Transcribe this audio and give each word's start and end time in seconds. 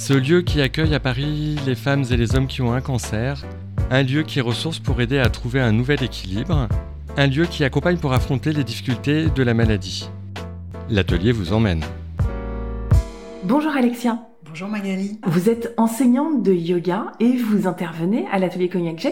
ce 0.00 0.14
lieu 0.14 0.40
qui 0.40 0.62
accueille 0.62 0.94
à 0.94 0.98
Paris 0.98 1.56
les 1.66 1.74
femmes 1.74 2.04
et 2.10 2.16
les 2.16 2.34
hommes 2.34 2.46
qui 2.46 2.62
ont 2.62 2.72
un 2.72 2.80
cancer, 2.80 3.44
un 3.90 4.02
lieu 4.02 4.22
qui 4.22 4.40
ressource 4.40 4.78
pour 4.78 4.98
aider 5.02 5.18
à 5.18 5.28
trouver 5.28 5.60
un 5.60 5.72
nouvel 5.72 6.02
équilibre, 6.02 6.68
un 7.18 7.26
lieu 7.26 7.44
qui 7.44 7.64
accompagne 7.64 7.98
pour 7.98 8.14
affronter 8.14 8.54
les 8.54 8.64
difficultés 8.64 9.26
de 9.26 9.42
la 9.42 9.52
maladie. 9.52 10.08
L'atelier 10.88 11.32
vous 11.32 11.52
emmène. 11.52 11.82
Bonjour 13.44 13.72
Alexia. 13.72 14.26
Bonjour 14.46 14.68
Magali. 14.68 15.20
Vous 15.26 15.50
êtes 15.50 15.74
enseignante 15.76 16.42
de 16.42 16.54
yoga 16.54 17.12
et 17.20 17.36
vous 17.36 17.68
intervenez 17.68 18.24
à 18.32 18.38
l'atelier 18.38 18.70
Cognac. 18.70 19.06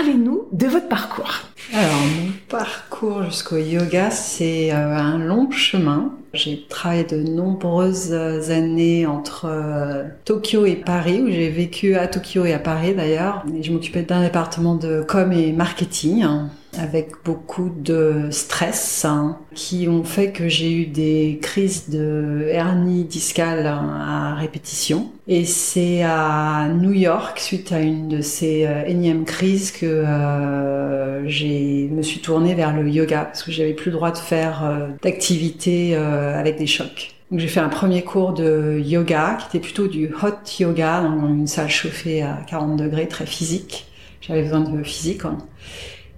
Parlez-nous 0.00 0.46
de 0.52 0.66
votre 0.66 0.88
parcours. 0.88 1.42
Alors, 1.74 1.92
mon 1.92 2.32
parcours 2.48 3.22
jusqu'au 3.24 3.58
yoga, 3.58 4.10
c'est 4.10 4.72
euh, 4.72 4.96
un 4.96 5.18
long 5.18 5.50
chemin. 5.50 6.14
J'ai 6.32 6.64
travaillé 6.70 7.04
de 7.04 7.18
nombreuses 7.18 8.14
années 8.50 9.04
entre 9.04 9.44
euh, 9.44 10.04
Tokyo 10.24 10.64
et 10.64 10.76
Paris, 10.76 11.20
où 11.20 11.30
j'ai 11.30 11.50
vécu 11.50 11.96
à 11.96 12.08
Tokyo 12.08 12.46
et 12.46 12.54
à 12.54 12.58
Paris 12.58 12.94
d'ailleurs. 12.94 13.44
Et 13.54 13.62
je 13.62 13.72
m'occupais 13.72 14.00
d'un 14.00 14.22
département 14.22 14.74
de 14.74 15.04
com 15.06 15.32
et 15.32 15.52
marketing, 15.52 16.22
hein, 16.22 16.48
avec 16.78 17.10
beaucoup 17.24 17.70
de 17.70 18.28
stress, 18.30 19.04
hein, 19.04 19.38
qui 19.54 19.88
ont 19.88 20.04
fait 20.04 20.30
que 20.32 20.48
j'ai 20.48 20.72
eu 20.72 20.86
des 20.86 21.38
crises 21.42 21.88
de 21.90 22.46
hernie 22.48 23.04
discale 23.04 23.66
hein, 23.66 23.88
à 24.00 24.34
répétition. 24.34 25.10
Et 25.26 25.44
c'est 25.44 26.02
à 26.02 26.68
New 26.68 26.92
York, 26.92 27.38
suite 27.38 27.72
à 27.72 27.80
une 27.80 28.08
de 28.08 28.20
ces 28.20 28.66
euh, 28.66 28.84
énièmes 28.86 29.24
crises, 29.24 29.72
que 29.72 29.86
euh, 29.86 31.26
j'ai 31.28 31.88
me 31.90 32.02
suis 32.02 32.20
tournée 32.20 32.54
vers 32.54 32.74
le 32.74 32.88
yoga, 32.88 33.24
parce 33.24 33.42
que 33.42 33.52
j'avais 33.52 33.74
plus 33.74 33.90
le 33.90 33.96
droit 33.96 34.10
de 34.10 34.18
faire 34.18 34.64
euh, 34.64 34.88
d'activités 35.02 35.94
euh, 35.94 36.38
avec 36.38 36.58
des 36.58 36.66
chocs. 36.66 37.14
Donc 37.30 37.40
j'ai 37.40 37.48
fait 37.48 37.60
un 37.60 37.68
premier 37.68 38.02
cours 38.02 38.32
de 38.32 38.80
yoga, 38.84 39.38
qui 39.38 39.56
était 39.56 39.64
plutôt 39.64 39.86
du 39.86 40.06
hot 40.06 40.50
yoga, 40.58 41.02
dans 41.02 41.28
une 41.28 41.46
salle 41.46 41.70
chauffée 41.70 42.22
à 42.22 42.40
40 42.48 42.76
degrés, 42.76 43.06
très 43.06 43.26
physique. 43.26 43.86
J'avais 44.20 44.42
besoin 44.42 44.60
de 44.60 44.82
physique. 44.82 45.22
Quoi. 45.22 45.38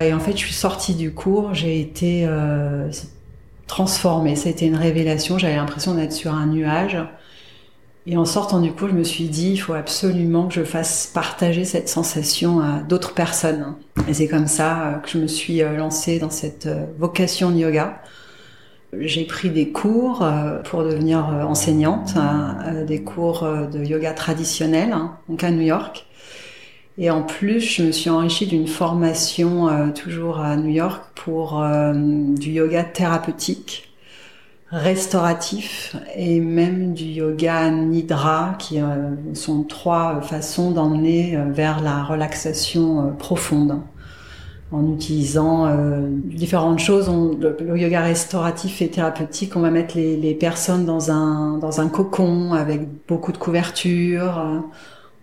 Et 0.05 0.12
en 0.12 0.20
fait, 0.20 0.33
je 0.33 0.39
suis 0.39 0.53
sortie 0.53 0.95
du 0.95 1.12
cours, 1.12 1.55
j'ai 1.55 1.81
été 1.81 2.25
euh, 2.27 2.91
transformée. 3.67 4.37
Ça 4.37 4.49
a 4.49 4.53
été 4.53 4.66
une 4.66 4.76
révélation. 4.76 5.38
J'avais 5.38 5.56
l'impression 5.56 5.94
d'être 5.94 6.12
sur 6.12 6.34
un 6.34 6.47
nuage. 6.47 6.99
Et 8.06 8.16
en 8.16 8.25
sortant 8.25 8.60
du 8.60 8.72
cours, 8.72 8.88
je 8.88 8.94
me 8.94 9.04
suis 9.04 9.28
dit, 9.28 9.53
il 9.53 9.59
faut 9.59 9.75
absolument 9.75 10.49
que 10.49 10.54
je 10.54 10.65
fasse 10.65 11.10
partager 11.12 11.65
cette 11.65 11.88
sensation 11.88 12.60
à 12.60 12.81
d'autres 12.81 13.15
personnes. 13.15 13.76
Et 14.09 14.15
c'est 14.15 14.28
comme 14.28 14.49
ça 14.49 14.82
euh, 14.82 14.94
que 14.99 15.09
je 15.09 15.19
me 15.19 15.26
suis 15.26 15.62
euh, 15.62 15.76
lancée 15.76 16.19
dans 16.19 16.31
cette 16.31 16.69
vocation 16.99 17.50
de 17.50 17.56
yoga. 17.56 18.03
J'ai 18.99 19.25
pris 19.25 19.49
des 19.49 19.71
cours 19.71 20.22
pour 20.65 20.84
devenir 20.84 21.25
enseignante, 21.49 22.12
hein, 22.15 22.84
des 22.87 23.03
cours 23.03 23.43
de 23.43 23.82
yoga 23.82 24.12
traditionnel, 24.12 24.93
hein, 24.93 25.16
donc 25.31 25.43
à 25.44 25.50
New 25.50 25.62
York. 25.62 26.05
Et 26.98 27.10
en 27.10 27.22
plus, 27.22 27.60
je 27.60 27.84
me 27.84 27.92
suis 27.92 28.10
enrichie 28.10 28.47
d'une 28.47 28.66
formation 28.66 29.69
euh, 29.69 29.88
toujours 29.92 30.41
à 30.41 30.56
New 30.56 30.69
York 30.69 31.03
pour 31.14 31.62
euh, 31.62 31.94
du 31.94 32.50
yoga 32.50 32.84
thérapeutique, 32.84 33.94
restauratif 34.70 35.97
et 36.14 36.38
même 36.41 36.92
du 36.92 37.04
yoga 37.04 37.70
nidra, 37.70 38.56
qui 38.58 38.78
euh, 38.78 39.10
sont 39.32 39.62
trois 39.62 40.20
façons 40.20 40.70
d'emmener 40.70 41.38
vers 41.50 41.81
la 41.82 42.02
relaxation 42.04 43.14
profonde 43.19 43.81
en 44.70 44.91
utilisant 44.91 45.70
différentes 46.14 46.78
choses. 46.78 47.10
Le, 47.41 47.76
yoga 47.76 48.02
restauratif 48.02 48.81
et 48.81 48.88
thérapeutique, 48.88 49.54
on 49.56 49.60
va 49.60 49.70
mettre 49.70 49.97
les, 49.97 50.16
les 50.16 50.34
personnes 50.34 50.86
dans 50.86 51.10
un, 51.10 51.58
dans 51.58 51.81
un 51.81 51.88
cocon 51.88 52.52
avec 52.54 52.88
beaucoup 53.06 53.32
de 53.32 53.38
couverture. 53.38 54.62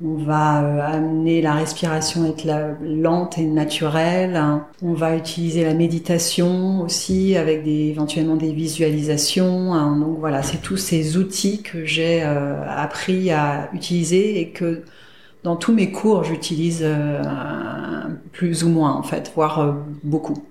On 0.03 0.15
va 0.15 0.63
euh, 0.63 0.81
amener 0.81 1.41
la 1.41 1.53
respiration 1.53 2.23
à 2.23 2.29
être 2.29 2.47
lente 2.81 3.37
et 3.37 3.45
naturelle. 3.45 4.41
On 4.81 4.93
va 4.93 5.15
utiliser 5.17 5.65
la 5.65 5.73
méditation 5.73 6.81
aussi 6.81 7.35
avec 7.35 7.63
des, 7.63 7.89
éventuellement 7.89 8.37
des 8.37 8.53
visualisations. 8.53 9.73
hein. 9.73 9.97
Donc 9.99 10.17
voilà, 10.19 10.41
c'est 10.41 10.61
tous 10.61 10.77
ces 10.77 11.17
outils 11.17 11.61
que 11.61 11.83
j'ai 11.83 12.23
euh, 12.23 12.63
appris 12.69 13.31
à 13.31 13.69
utiliser 13.73 14.39
et 14.39 14.49
que 14.49 14.83
dans 15.43 15.57
tous 15.57 15.73
mes 15.73 15.91
cours 15.91 16.23
j'utilise 16.23 16.79
euh, 16.81 17.21
plus 18.31 18.63
ou 18.63 18.69
moins 18.69 18.93
en 18.93 19.03
fait, 19.03 19.31
voire 19.35 19.75
beaucoup. 20.03 20.43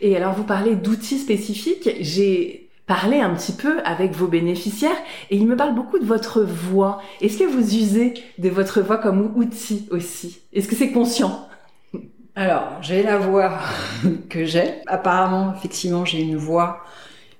Et 0.00 0.16
alors 0.16 0.34
vous 0.34 0.44
parlez 0.44 0.76
d'outils 0.76 1.18
spécifiques. 1.18 1.90
J'ai 2.00 2.67
parlé 2.88 3.20
un 3.20 3.34
petit 3.34 3.52
peu 3.52 3.80
avec 3.84 4.12
vos 4.12 4.26
bénéficiaires 4.26 4.96
et 5.30 5.36
ils 5.36 5.46
me 5.46 5.54
parlent 5.54 5.74
beaucoup 5.74 5.98
de 5.98 6.06
votre 6.06 6.40
voix. 6.40 7.00
Est-ce 7.20 7.38
que 7.38 7.44
vous 7.44 7.76
usez 7.76 8.14
de 8.38 8.48
votre 8.48 8.80
voix 8.80 8.96
comme 8.96 9.30
outil 9.36 9.86
aussi? 9.90 10.40
Est-ce 10.52 10.66
que 10.66 10.74
c'est 10.74 10.90
conscient? 10.90 11.46
Alors, 12.34 12.78
j'ai 12.80 13.02
la 13.02 13.18
voix 13.18 13.58
que 14.30 14.44
j'ai. 14.44 14.76
Apparemment, 14.86 15.54
effectivement, 15.54 16.04
j'ai 16.04 16.20
une 16.20 16.36
voix 16.36 16.82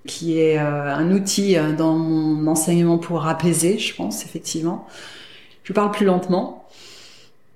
qui 0.07 0.39
est 0.39 0.59
euh, 0.59 0.95
un 0.95 1.11
outil 1.13 1.57
euh, 1.57 1.73
dans 1.73 1.95
mon 1.95 2.47
enseignement 2.47 2.99
pour 2.99 3.27
apaiser, 3.27 3.79
je 3.79 3.95
pense, 3.95 4.25
effectivement. 4.25 4.87
Je 5.65 5.73
parle 5.73 5.93
plus 5.93 6.05
lentement. 6.05 6.67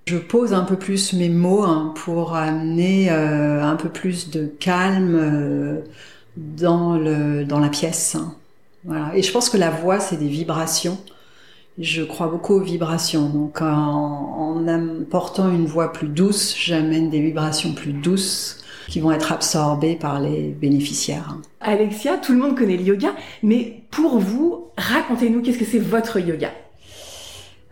Je 0.07 0.17
pose 0.17 0.55
un 0.55 0.63
peu 0.63 0.77
plus 0.77 1.13
mes 1.13 1.29
mots 1.29 1.63
hein, 1.63 1.93
pour 1.97 2.37
amener 2.37 3.11
euh, 3.11 3.63
un 3.63 3.77
peu 3.77 3.89
plus 3.91 4.31
de 4.31 4.47
calme 4.47 5.83
dans, 6.37 6.97
le, 6.97 7.45
dans 7.45 7.59
la 7.59 7.69
pièce. 7.69 8.17
Voilà. 8.85 9.17
Et 9.17 9.23
je 9.23 9.33
pense 9.33 9.49
que 9.49 9.57
la 9.57 9.71
voix, 9.71 10.01
c'est 10.01 10.17
des 10.17 10.29
vibrations. 10.29 10.99
Je 11.79 12.03
crois 12.03 12.27
beaucoup 12.27 12.55
aux 12.55 12.61
vibrations. 12.61 13.29
Donc, 13.29 13.63
en, 13.63 13.67
en 13.67 14.69
apportant 14.69 15.51
une 15.51 15.67
voix 15.67 15.93
plus 15.93 16.09
douce, 16.09 16.55
j'amène 16.57 17.11
des 17.11 17.21
vibrations 17.21 17.73
plus 17.73 17.93
douces 17.93 18.59
qui 18.89 19.01
vont 19.01 19.13
être 19.13 19.33
absorbées 19.33 19.95
par 19.95 20.21
les 20.21 20.49
bénéficiaires. 20.49 21.37
Alexia, 21.61 22.19
tout 22.19 22.33
le 22.33 22.39
monde 22.39 22.57
connaît 22.57 22.77
le 22.77 22.83
yoga, 22.83 23.15
mais 23.43 23.85
pour 23.91 24.19
vous, 24.19 24.67
racontez-nous 24.77 25.41
qu'est-ce 25.41 25.59
que 25.59 25.65
c'est 25.65 25.79
votre 25.79 26.19
yoga? 26.19 26.51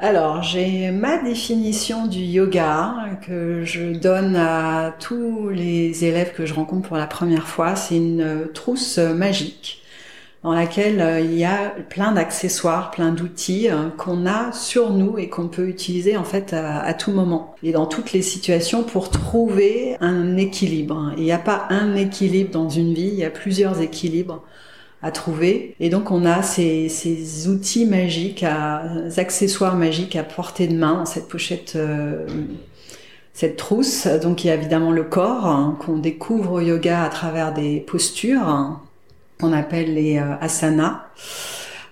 Alors, 0.02 0.42
j'ai 0.42 0.90
ma 0.90 1.18
définition 1.18 2.06
du 2.06 2.20
yoga 2.20 2.94
que 3.20 3.64
je 3.66 3.92
donne 3.92 4.34
à 4.34 4.94
tous 4.98 5.50
les 5.50 6.06
élèves 6.06 6.32
que 6.32 6.46
je 6.46 6.54
rencontre 6.54 6.88
pour 6.88 6.96
la 6.96 7.06
première 7.06 7.46
fois. 7.46 7.76
C'est 7.76 7.96
une 7.96 8.48
trousse 8.54 8.96
magique 8.96 9.82
dans 10.42 10.54
laquelle 10.54 11.02
euh, 11.02 11.20
il 11.20 11.34
y 11.34 11.44
a 11.44 11.74
plein 11.90 12.12
d'accessoires, 12.12 12.90
plein 12.90 13.12
d'outils 13.12 13.68
euh, 13.68 13.90
qu'on 13.98 14.24
a 14.24 14.52
sur 14.52 14.90
nous 14.90 15.18
et 15.18 15.28
qu'on 15.28 15.48
peut 15.48 15.68
utiliser 15.68 16.16
en 16.16 16.24
fait 16.24 16.54
à, 16.54 16.80
à 16.80 16.94
tout 16.94 17.10
moment 17.10 17.54
et 17.62 17.72
dans 17.72 17.84
toutes 17.84 18.12
les 18.12 18.22
situations 18.22 18.82
pour 18.82 19.10
trouver 19.10 19.98
un 20.00 20.38
équilibre. 20.38 21.12
Il 21.18 21.24
n'y 21.24 21.32
a 21.32 21.38
pas 21.38 21.66
un 21.68 21.94
équilibre 21.94 22.50
dans 22.50 22.70
une 22.70 22.94
vie, 22.94 23.10
il 23.12 23.18
y 23.18 23.24
a 23.24 23.28
plusieurs 23.28 23.82
équilibres 23.82 24.42
à 25.02 25.10
trouver. 25.10 25.74
Et 25.80 25.88
donc 25.88 26.10
on 26.10 26.24
a 26.24 26.42
ces, 26.42 27.48
outils 27.48 27.86
magiques, 27.86 28.44
ces 29.08 29.20
accessoires 29.20 29.76
magiques 29.76 30.16
à 30.16 30.24
portée 30.24 30.66
de 30.66 30.76
main 30.76 31.04
cette 31.06 31.28
pochette, 31.28 31.74
euh, 31.76 32.26
cette 33.32 33.56
trousse. 33.56 34.06
Donc 34.06 34.44
il 34.44 34.48
y 34.48 34.50
a 34.50 34.54
évidemment 34.54 34.92
le 34.92 35.04
corps 35.04 35.46
hein, 35.46 35.78
qu'on 35.80 35.98
découvre 35.98 36.52
au 36.52 36.60
yoga 36.60 37.04
à 37.04 37.08
travers 37.08 37.52
des 37.54 37.80
postures 37.80 38.46
hein, 38.46 38.82
qu'on 39.40 39.52
appelle 39.52 39.94
les 39.94 40.18
euh, 40.18 40.36
asanas. 40.40 41.02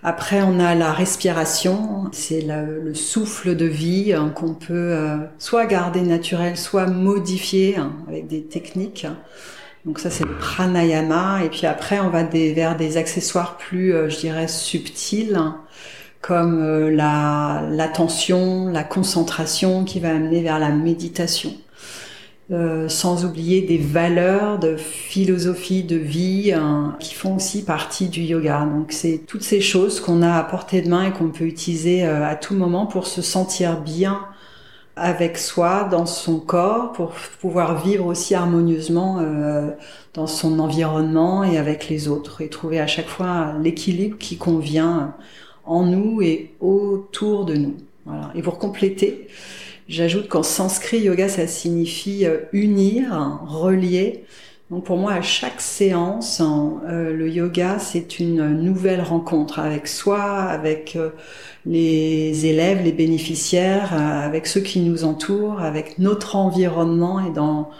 Après, 0.04 0.42
on 0.42 0.60
a 0.60 0.76
la 0.76 0.92
respiration, 0.92 2.08
c'est 2.12 2.42
le 2.42 2.94
souffle 2.94 3.56
de 3.56 3.64
vie 3.64 4.12
hein, 4.12 4.30
qu'on 4.32 4.54
peut 4.54 4.72
euh, 4.72 5.16
soit 5.38 5.66
garder 5.66 6.02
naturel, 6.02 6.56
soit 6.56 6.86
modifier 6.86 7.76
avec 8.06 8.28
des 8.28 8.44
techniques. 8.44 9.08
Donc 9.84 9.98
ça, 9.98 10.10
c'est 10.10 10.24
le 10.24 10.36
pranayama. 10.36 11.44
Et 11.44 11.48
puis 11.48 11.66
après, 11.66 12.00
on 12.00 12.10
va 12.10 12.22
des, 12.22 12.52
vers 12.52 12.76
des 12.76 12.96
accessoires 12.96 13.56
plus, 13.56 13.94
euh, 13.94 14.08
je 14.08 14.18
dirais, 14.18 14.48
subtils, 14.48 15.40
comme 16.20 16.60
euh, 16.62 16.90
la 16.90 17.62
l'attention, 17.70 18.68
la 18.68 18.84
concentration, 18.84 19.84
qui 19.84 20.00
va 20.00 20.10
amener 20.10 20.42
vers 20.42 20.58
la 20.58 20.70
méditation. 20.70 21.52
Euh, 22.50 22.88
sans 22.88 23.26
oublier 23.26 23.60
des 23.60 23.76
valeurs 23.76 24.58
de 24.58 24.76
philosophie 24.78 25.82
de 25.82 25.96
vie 25.96 26.54
hein, 26.54 26.96
qui 26.98 27.14
font 27.14 27.36
aussi 27.36 27.62
partie 27.62 28.08
du 28.08 28.22
yoga. 28.22 28.64
Donc 28.64 28.90
c'est 28.90 29.20
toutes 29.26 29.42
ces 29.42 29.60
choses 29.60 30.00
qu'on 30.00 30.22
a 30.22 30.32
à 30.32 30.42
portée 30.44 30.80
de 30.80 30.88
main 30.88 31.04
et 31.04 31.12
qu'on 31.12 31.28
peut 31.28 31.44
utiliser 31.44 32.04
à 32.04 32.36
tout 32.36 32.54
moment 32.54 32.86
pour 32.86 33.06
se 33.06 33.20
sentir 33.20 33.82
bien 33.82 34.20
avec 34.98 35.38
soi, 35.38 35.84
dans 35.90 36.06
son 36.06 36.38
corps, 36.38 36.92
pour 36.92 37.12
pouvoir 37.40 37.82
vivre 37.82 38.06
aussi 38.06 38.34
harmonieusement 38.34 39.18
euh, 39.20 39.70
dans 40.14 40.26
son 40.26 40.58
environnement 40.58 41.44
et 41.44 41.58
avec 41.58 41.88
les 41.88 42.08
autres 42.08 42.40
et 42.40 42.48
trouver 42.48 42.80
à 42.80 42.86
chaque 42.86 43.08
fois 43.08 43.54
l'équilibre 43.62 44.18
qui 44.18 44.36
convient 44.36 45.14
en 45.64 45.84
nous 45.84 46.22
et 46.22 46.54
autour 46.60 47.44
de 47.44 47.54
nous. 47.54 47.76
Et 48.34 48.40
pour 48.40 48.58
compléter, 48.58 49.28
J'ajoute 49.88 50.28
qu'en 50.28 50.42
sanskrit, 50.42 51.00
yoga, 51.00 51.30
ça 51.30 51.46
signifie 51.46 52.26
euh, 52.26 52.40
unir, 52.52 53.40
relier. 53.46 54.24
Donc 54.70 54.84
pour 54.84 54.98
moi, 54.98 55.12
à 55.12 55.22
chaque 55.22 55.62
séance, 55.62 56.42
euh, 56.42 57.14
le 57.14 57.30
yoga, 57.30 57.78
c'est 57.78 58.18
une 58.18 58.52
nouvelle 58.60 59.00
rencontre 59.00 59.60
avec 59.60 59.88
soi, 59.88 60.22
avec 60.22 60.94
euh, 60.94 61.08
les 61.64 62.44
élèves, 62.44 62.82
les 62.84 62.92
bénéficiaires, 62.92 63.94
avec 63.94 64.46
ceux 64.46 64.60
qui 64.60 64.80
nous 64.80 65.04
entourent, 65.04 65.62
avec 65.62 65.98
notre 65.98 66.36
environnement 66.36 67.18
et 67.20 67.30
dans 67.30 67.70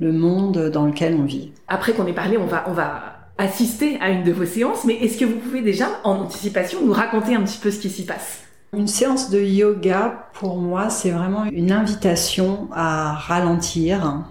le 0.00 0.10
monde 0.10 0.70
dans 0.70 0.86
lequel 0.86 1.16
on 1.20 1.24
vit. 1.24 1.52
Après 1.68 1.92
qu'on 1.92 2.06
ait 2.06 2.14
parlé, 2.14 2.38
on 2.38 2.46
va, 2.46 2.64
on 2.66 2.72
va 2.72 3.02
assister 3.36 3.98
à 4.00 4.08
une 4.08 4.24
de 4.24 4.32
vos 4.32 4.46
séances, 4.46 4.84
mais 4.86 4.94
est-ce 4.94 5.18
que 5.18 5.26
vous 5.26 5.36
pouvez 5.36 5.60
déjà, 5.60 5.88
en 6.02 6.14
anticipation, 6.16 6.78
nous 6.82 6.94
raconter 6.94 7.34
un 7.34 7.42
petit 7.42 7.58
peu 7.58 7.70
ce 7.70 7.78
qui 7.78 7.90
s'y 7.90 8.06
passe? 8.06 8.40
Une 8.74 8.88
séance 8.88 9.28
de 9.30 9.40
yoga, 9.40 10.28
pour 10.32 10.56
moi, 10.56 10.88
c'est 10.88 11.10
vraiment 11.10 11.44
une 11.44 11.72
invitation 11.72 12.68
à 12.72 13.12
ralentir, 13.12 14.24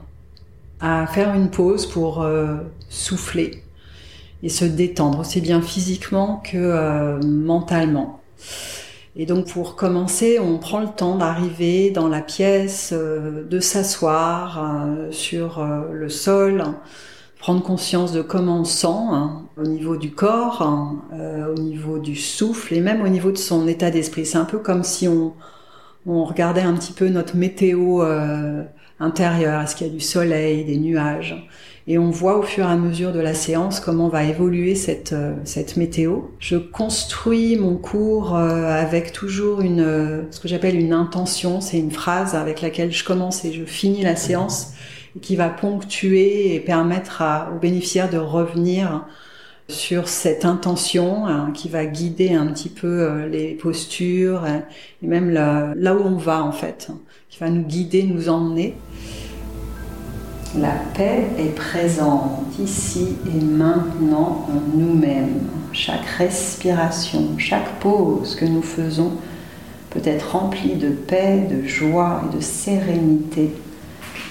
à 0.79 1.07
faire 1.07 1.33
une 1.33 1.49
pause 1.49 1.85
pour 1.85 2.21
euh, 2.21 2.57
souffler 2.89 3.63
et 4.43 4.49
se 4.49 4.65
détendre, 4.65 5.19
aussi 5.19 5.41
bien 5.41 5.61
physiquement 5.61 6.41
que 6.43 6.57
euh, 6.57 7.19
mentalement. 7.21 8.21
Et 9.15 9.25
donc 9.25 9.51
pour 9.51 9.75
commencer, 9.75 10.39
on 10.39 10.59
prend 10.59 10.79
le 10.79 10.89
temps 10.89 11.17
d'arriver 11.17 11.89
dans 11.89 12.07
la 12.07 12.21
pièce, 12.21 12.91
euh, 12.93 13.43
de 13.47 13.59
s'asseoir 13.59 14.87
sur 15.09 15.65
le 15.91 16.09
sol, 16.09 16.63
prendre 17.39 17.63
conscience 17.63 18.11
de 18.11 18.21
comment 18.21 18.61
on 18.61 18.63
sent 18.63 18.87
hein, 18.87 19.41
au 19.57 19.63
niveau 19.63 19.97
du 19.97 20.11
corps, 20.11 20.61
hein, 20.61 21.01
au 21.49 21.59
niveau 21.59 21.97
du 21.97 22.15
souffle 22.15 22.75
et 22.75 22.79
même 22.79 23.01
au 23.01 23.07
niveau 23.07 23.31
de 23.31 23.37
son 23.37 23.67
état 23.67 23.89
d'esprit. 23.89 24.27
C'est 24.27 24.37
un 24.37 24.45
peu 24.45 24.59
comme 24.59 24.83
si 24.83 25.07
on, 25.07 25.33
regardait 26.05 26.61
un 26.61 26.73
petit 26.73 26.93
peu 26.93 27.09
notre 27.09 27.35
météo 27.35 28.01
intérieure. 28.99 29.61
Est-ce 29.61 29.75
qu'il 29.75 29.87
y 29.87 29.89
a 29.89 29.93
du 29.93 29.99
soleil, 29.99 30.65
des 30.65 30.77
nuages 30.77 31.47
Et 31.87 31.97
on 31.97 32.09
voit 32.09 32.37
au 32.37 32.43
fur 32.43 32.65
et 32.65 32.71
à 32.71 32.75
mesure 32.75 33.13
de 33.13 33.19
la 33.19 33.33
séance 33.33 33.79
comment 33.79 34.09
va 34.09 34.23
évoluer 34.23 34.75
cette, 34.75 35.13
euh, 35.13 35.33
cette 35.43 35.77
météo. 35.77 36.21
Je 36.39 36.57
construis 36.57 37.55
mon 37.57 37.75
cours 37.75 38.35
avec 38.35 39.11
toujours 39.11 39.61
une, 39.61 40.25
ce 40.31 40.39
que 40.39 40.47
j'appelle 40.47 40.79
une 40.79 40.93
intention. 40.93 41.61
C'est 41.61 41.79
une 41.79 41.91
phrase 41.91 42.35
avec 42.35 42.61
laquelle 42.61 42.91
je 42.91 43.03
commence 43.03 43.45
et 43.45 43.53
je 43.53 43.65
finis 43.65 44.03
la 44.03 44.15
séance 44.15 44.73
qui 45.21 45.35
va 45.35 45.49
ponctuer 45.49 46.55
et 46.55 46.59
permettre 46.59 47.23
aux 47.53 47.59
bénéficiaires 47.59 48.09
de 48.09 48.17
revenir 48.17 49.05
sur 49.69 50.07
cette 50.07 50.45
intention 50.45 51.27
hein, 51.27 51.51
qui 51.53 51.67
va 51.67 51.85
guider 51.85 52.33
un 52.33 52.47
petit 52.47 52.69
peu 52.69 53.01
euh, 53.01 53.27
les 53.27 53.53
postures 53.53 54.45
hein, 54.45 54.63
et 55.03 55.07
même 55.07 55.29
là, 55.29 55.73
où 55.93 56.01
on 56.03 56.15
va 56.15 56.41
en 56.43 56.53
fait, 56.53 56.89
va 57.39 57.49
nous 57.49 57.63
guider, 57.63 58.03
nous 58.03 58.29
emmener. 58.29 58.75
La 60.57 60.73
paix 60.95 61.27
est 61.37 61.55
présente 61.55 62.57
ici 62.59 63.15
et 63.27 63.43
maintenant 63.43 64.47
en 64.49 64.77
nous-mêmes. 64.77 65.41
Chaque 65.71 66.05
respiration, 66.05 67.37
chaque 67.37 67.79
pause 67.79 68.35
que 68.35 68.45
nous 68.45 68.61
faisons 68.61 69.11
peut 69.89 70.01
être 70.03 70.31
remplie 70.31 70.75
de 70.75 70.89
paix, 70.89 71.47
de 71.49 71.67
joie 71.67 72.23
et 72.25 72.35
de 72.35 72.41
sérénité 72.41 73.51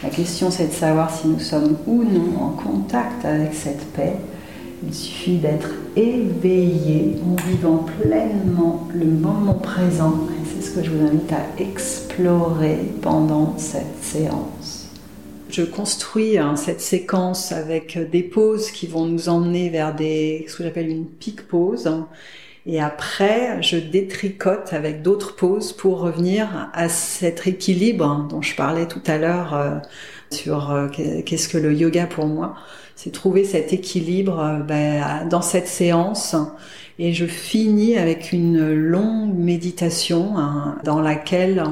la 0.02 0.10
question, 0.10 0.50
c'est 0.50 0.68
de 0.68 0.72
savoir 0.72 1.10
si 1.10 1.26
nous 1.26 1.40
sommes 1.40 1.78
ou 1.86 2.04
non 2.04 2.42
en 2.42 2.50
contact 2.50 3.24
avec 3.24 3.54
cette 3.54 3.92
paix. 3.92 4.12
Il 4.86 4.92
suffit 4.92 5.38
d'être 5.38 5.70
éveillé 5.96 7.16
en 7.24 7.48
vivant 7.48 7.84
pleinement 8.02 8.86
le 8.94 9.06
moment 9.06 9.54
présent. 9.54 10.14
Que 10.76 10.84
je 10.84 10.90
vous 10.90 11.06
invite 11.06 11.32
à 11.32 11.62
explorer 11.62 12.76
pendant 13.00 13.56
cette 13.56 14.02
séance. 14.02 14.90
Je 15.48 15.62
construis 15.62 16.36
hein, 16.36 16.54
cette 16.56 16.82
séquence 16.82 17.50
avec 17.50 17.98
des 18.10 18.22
pauses 18.22 18.70
qui 18.70 18.86
vont 18.86 19.06
nous 19.06 19.30
emmener 19.30 19.70
vers 19.70 19.94
ce 19.96 20.54
que 20.54 20.62
j'appelle 20.62 20.90
une 20.90 21.06
pique 21.06 21.48
pause. 21.48 21.90
Et 22.66 22.78
après, 22.78 23.62
je 23.62 23.78
détricote 23.78 24.74
avec 24.74 25.00
d'autres 25.00 25.34
pauses 25.34 25.72
pour 25.72 26.00
revenir 26.00 26.68
à 26.74 26.90
cet 26.90 27.46
équilibre 27.46 28.26
dont 28.28 28.42
je 28.42 28.54
parlais 28.54 28.86
tout 28.86 29.02
à 29.06 29.16
l'heure 29.16 29.54
euh, 29.54 29.76
sur 30.30 30.72
euh, 30.72 30.88
qu'est-ce 30.88 31.48
que 31.48 31.56
le 31.56 31.72
yoga 31.72 32.06
pour 32.06 32.26
moi. 32.26 32.54
C'est 32.96 33.12
trouver 33.12 33.44
cet 33.44 33.72
équilibre 33.72 34.64
ben, 34.66 35.28
dans 35.28 35.42
cette 35.42 35.68
séance. 35.68 36.34
Et 36.98 37.12
je 37.12 37.26
finis 37.26 37.96
avec 37.96 38.32
une 38.32 38.72
longue 38.72 39.36
méditation 39.36 40.36
hein, 40.36 40.78
dans 40.82 41.00
laquelle 41.00 41.62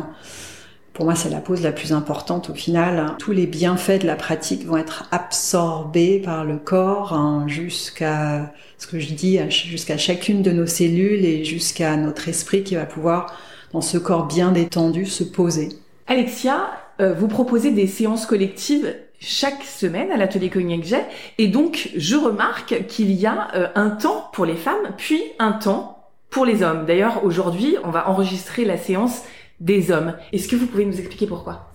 pour 0.94 1.06
moi, 1.06 1.16
c'est 1.16 1.28
la 1.28 1.40
pause 1.40 1.60
la 1.62 1.72
plus 1.72 1.92
importante 1.92 2.50
au 2.50 2.54
final. 2.54 3.16
Tous 3.18 3.32
les 3.32 3.48
bienfaits 3.48 4.02
de 4.02 4.06
la 4.06 4.14
pratique 4.14 4.64
vont 4.64 4.76
être 4.76 5.08
absorbés 5.10 6.20
par 6.20 6.44
le 6.44 6.56
corps 6.56 7.12
hein, 7.12 7.46
jusqu'à 7.48 8.52
ce 8.78 8.86
que 8.86 9.00
je 9.00 9.12
dis, 9.12 9.40
jusqu'à 9.50 9.98
chacune 9.98 10.40
de 10.42 10.52
nos 10.52 10.66
cellules 10.66 11.24
et 11.24 11.44
jusqu'à 11.44 11.96
notre 11.96 12.28
esprit 12.28 12.62
qui 12.62 12.76
va 12.76 12.86
pouvoir, 12.86 13.36
dans 13.72 13.80
ce 13.80 13.98
corps 13.98 14.28
bien 14.28 14.52
détendu, 14.52 15.04
se 15.04 15.24
poser. 15.24 15.70
Alexia, 16.06 16.70
euh, 17.00 17.12
vous 17.12 17.26
proposez 17.26 17.72
des 17.72 17.88
séances 17.88 18.24
collectives 18.24 18.94
chaque 19.24 19.64
semaine 19.64 20.12
à 20.12 20.16
l'atelier 20.16 20.50
Cognac 20.50 20.84
Jet 20.84 21.06
et 21.38 21.48
donc 21.48 21.90
je 21.96 22.16
remarque 22.16 22.86
qu'il 22.86 23.10
y 23.12 23.26
a 23.26 23.48
euh, 23.54 23.68
un 23.74 23.90
temps 23.90 24.30
pour 24.32 24.44
les 24.44 24.56
femmes 24.56 24.92
puis 24.96 25.22
un 25.38 25.52
temps 25.52 25.94
pour 26.30 26.44
les 26.44 26.62
hommes. 26.62 26.84
D'ailleurs, 26.84 27.24
aujourd'hui, 27.24 27.76
on 27.84 27.90
va 27.90 28.08
enregistrer 28.08 28.64
la 28.64 28.76
séance 28.76 29.22
des 29.60 29.92
hommes. 29.92 30.16
Est-ce 30.32 30.48
que 30.48 30.56
vous 30.56 30.66
pouvez 30.66 30.84
nous 30.84 30.98
expliquer 30.98 31.26
pourquoi? 31.26 31.70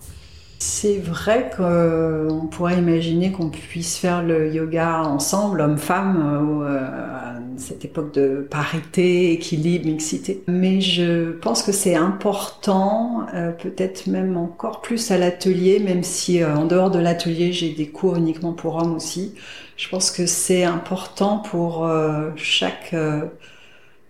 C'est 0.62 0.98
vrai 0.98 1.50
qu'on 1.56 2.46
pourrait 2.50 2.76
imaginer 2.76 3.32
qu'on 3.32 3.48
puisse 3.48 3.96
faire 3.96 4.22
le 4.22 4.52
yoga 4.52 5.00
ensemble, 5.04 5.62
homme-femme, 5.62 6.62
euh, 6.62 6.76
à 6.76 7.34
cette 7.56 7.86
époque 7.86 8.12
de 8.12 8.46
parité, 8.50 9.32
équilibre, 9.32 9.86
mixité. 9.86 10.44
Mais 10.48 10.82
je 10.82 11.30
pense 11.32 11.62
que 11.62 11.72
c'est 11.72 11.94
important, 11.94 13.26
euh, 13.34 13.52
peut-être 13.52 14.06
même 14.06 14.36
encore 14.36 14.82
plus 14.82 15.10
à 15.10 15.16
l'atelier, 15.16 15.78
même 15.78 16.02
si 16.02 16.42
euh, 16.42 16.54
en 16.54 16.66
dehors 16.66 16.90
de 16.90 16.98
l'atelier 16.98 17.54
j'ai 17.54 17.70
des 17.70 17.88
cours 17.88 18.16
uniquement 18.16 18.52
pour 18.52 18.76
hommes 18.76 18.94
aussi. 18.94 19.34
Je 19.78 19.88
pense 19.88 20.10
que 20.10 20.26
c'est 20.26 20.64
important 20.64 21.38
pour 21.38 21.90
chaque 22.36 22.94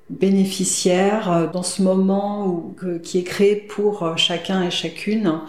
bénéficiaire 0.09 1.49
dans 1.53 1.63
ce 1.63 1.81
moment 1.81 2.75
qui 3.05 3.19
est 3.19 3.23
créé 3.23 3.55
pour 3.55 4.19
chacun 4.19 4.65
et 4.65 4.73
chacune. 4.73 5.43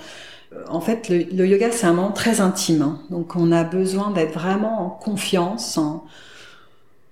Euh, 0.53 0.63
en 0.67 0.81
fait, 0.81 1.09
le, 1.09 1.45
yoga, 1.45 1.71
c'est 1.71 1.87
un 1.87 1.93
moment 1.93 2.11
très 2.11 2.41
intime. 2.41 2.81
Hein. 2.81 2.99
Donc, 3.09 3.35
on 3.35 3.51
a 3.51 3.63
besoin 3.63 4.11
d'être 4.11 4.33
vraiment 4.33 4.85
en 4.85 4.89
confiance, 4.89 5.79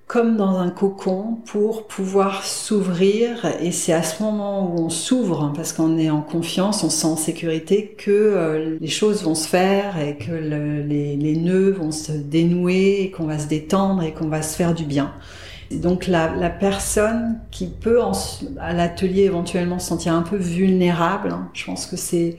comme 0.08 0.38
dans 0.38 0.58
un 0.58 0.69
cocon, 0.69 1.38
pour 1.46 1.88
pouvoir 1.88 2.43
s'ouvrir. 2.43 3.46
Et 3.62 3.72
c'est 3.72 3.93
à 3.93 4.03
ce 4.03 4.22
moment 4.24 4.74
où 4.74 4.79
on 4.79 4.89
s'ouvre, 4.89 5.43
hein, 5.43 5.53
parce 5.55 5.74
qu'on 5.74 5.98
est 5.98 6.10
en 6.10 6.22
confiance, 6.22 6.84
on 6.84 6.89
se 6.89 7.01
sent 7.01 7.08
en 7.08 7.17
sécurité, 7.17 7.96
que 7.98 8.77
les 8.79 8.88
choses 8.88 9.24
vont 9.24 9.36
se 9.36 9.48
faire 9.48 10.00
et 10.00 10.17
que 10.17 10.31
les, 10.31 11.36
nœuds 11.36 11.72
vont 11.72 11.91
se 11.91 12.12
dénouer, 12.12 13.13
qu'on 13.15 13.25
va 13.25 13.39
se 13.39 13.48
détendre 13.48 14.03
et 14.03 14.13
qu'on 14.13 14.27
va 14.27 14.41
se 14.41 14.55
faire 14.55 14.74
du 14.74 14.84
bien. 14.84 15.13
Donc 15.72 16.08
la, 16.08 16.36
la, 16.36 16.50
personne 16.50 17.39
qui 17.51 17.67
peut 17.67 18.01
à 18.60 18.74
l'atelier 18.74 19.25
éventuellement 19.25 19.77
se 19.77 19.89
sentir 19.89 20.15
un 20.15 20.24
peu 20.24 20.36
vulnérable, 20.36 21.29
hein, 21.29 21.48
je 21.53 21.63
pense 21.63 21.86
que 21.86 21.96
c'est 21.96 22.38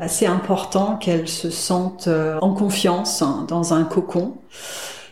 assez 0.00 0.26
important 0.26 0.96
qu'elle 0.96 1.28
se 1.28 1.50
sente 1.50 2.08
euh, 2.08 2.38
en 2.40 2.54
confiance 2.54 3.22
hein, 3.22 3.44
dans 3.48 3.74
un 3.74 3.84
cocon 3.84 4.38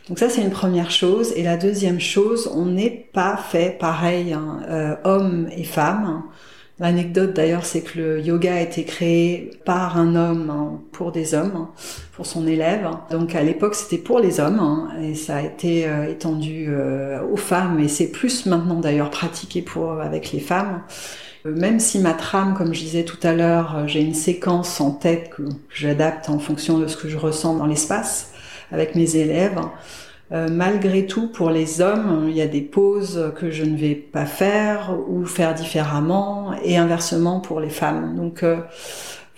Donc 0.09 0.19
ça 0.19 0.29
c'est 0.29 0.43
une 0.43 0.51
première 0.51 0.91
chose. 0.91 1.33
Et 1.37 1.43
la 1.43 1.57
deuxième 1.57 2.01
chose, 2.01 2.51
on 2.55 2.67
n'est 2.67 3.09
pas 3.13 3.37
fait 3.37 3.77
pareil, 3.79 4.33
hein, 4.33 4.61
euh, 4.69 4.97
hommes 5.05 5.49
et 5.57 5.65
femmes. 5.65 6.25
L'anecdote 6.81 7.35
d'ailleurs, 7.35 7.65
c'est 7.65 7.81
que 7.81 7.99
le 7.99 8.21
yoga 8.21 8.55
a 8.55 8.61
été 8.61 8.85
créé 8.85 9.51
par 9.65 9.99
un 9.99 10.15
homme 10.15 10.51
hein, 10.51 10.81
pour 10.93 11.11
des 11.11 11.35
hommes, 11.35 11.53
hein, 11.57 11.71
pour 12.13 12.25
son 12.25 12.47
élève. 12.47 12.89
Donc 13.11 13.35
à 13.35 13.43
l'époque, 13.43 13.75
c'était 13.75 13.99
pour 13.99 14.21
les 14.21 14.39
hommes 14.39 14.61
hein, 14.61 14.91
et 15.03 15.17
ça 15.17 15.39
a 15.39 15.43
été 15.43 15.89
euh, 15.89 16.09
étendu 16.09 16.67
euh, 16.69 17.21
aux 17.33 17.37
femmes 17.37 17.81
et 17.81 17.89
c'est 17.89 18.13
plus 18.13 18.47
maintenant 18.47 18.79
d'ailleurs 18.79 19.11
pratiqué 19.11 19.61
pour 19.61 19.93
avec 20.01 20.31
les 20.31 20.39
femmes. 20.39 20.83
Euh, 21.49 21.55
même 21.55 21.81
si 21.81 21.99
ma 21.99 22.15
trame, 22.15 22.55
comme 22.55 22.75
je 22.75 22.81
disais 22.81 23.05
tout 23.05 23.19
à 23.23 23.33
l'heure, 23.33 23.87
j'ai 23.87 24.01
une 24.01 24.15
séquence 24.15 24.81
en 24.81 24.91
tête 24.91 25.31
que 25.31 25.43
j'adapte 25.71 26.29
en 26.29 26.39
fonction 26.39 26.79
de 26.79 26.87
ce 26.87 26.97
que 26.97 27.09
je 27.09 27.17
ressens 27.17 27.57
dans 27.57 27.67
l'espace 27.67 28.33
avec 28.71 28.95
mes 28.95 29.17
élèves. 29.17 29.59
Euh, 30.31 30.49
malgré 30.51 31.07
tout, 31.07 31.29
pour 31.29 31.51
les 31.51 31.81
hommes, 31.81 32.27
il 32.29 32.37
y 32.37 32.43
a 32.43 32.47
des 32.47 32.61
pauses 32.61 33.33
que 33.37 33.51
je 33.51 33.65
ne 33.65 33.77
vais 33.77 33.95
pas 33.95 34.27
faire 34.27 34.95
ou 35.09 35.25
faire 35.25 35.55
différemment, 35.55 36.53
et 36.63 36.77
inversement 36.77 37.41
pour 37.41 37.61
les 37.61 37.71
femmes. 37.71 38.15
Donc 38.15 38.43
euh, 38.43 38.59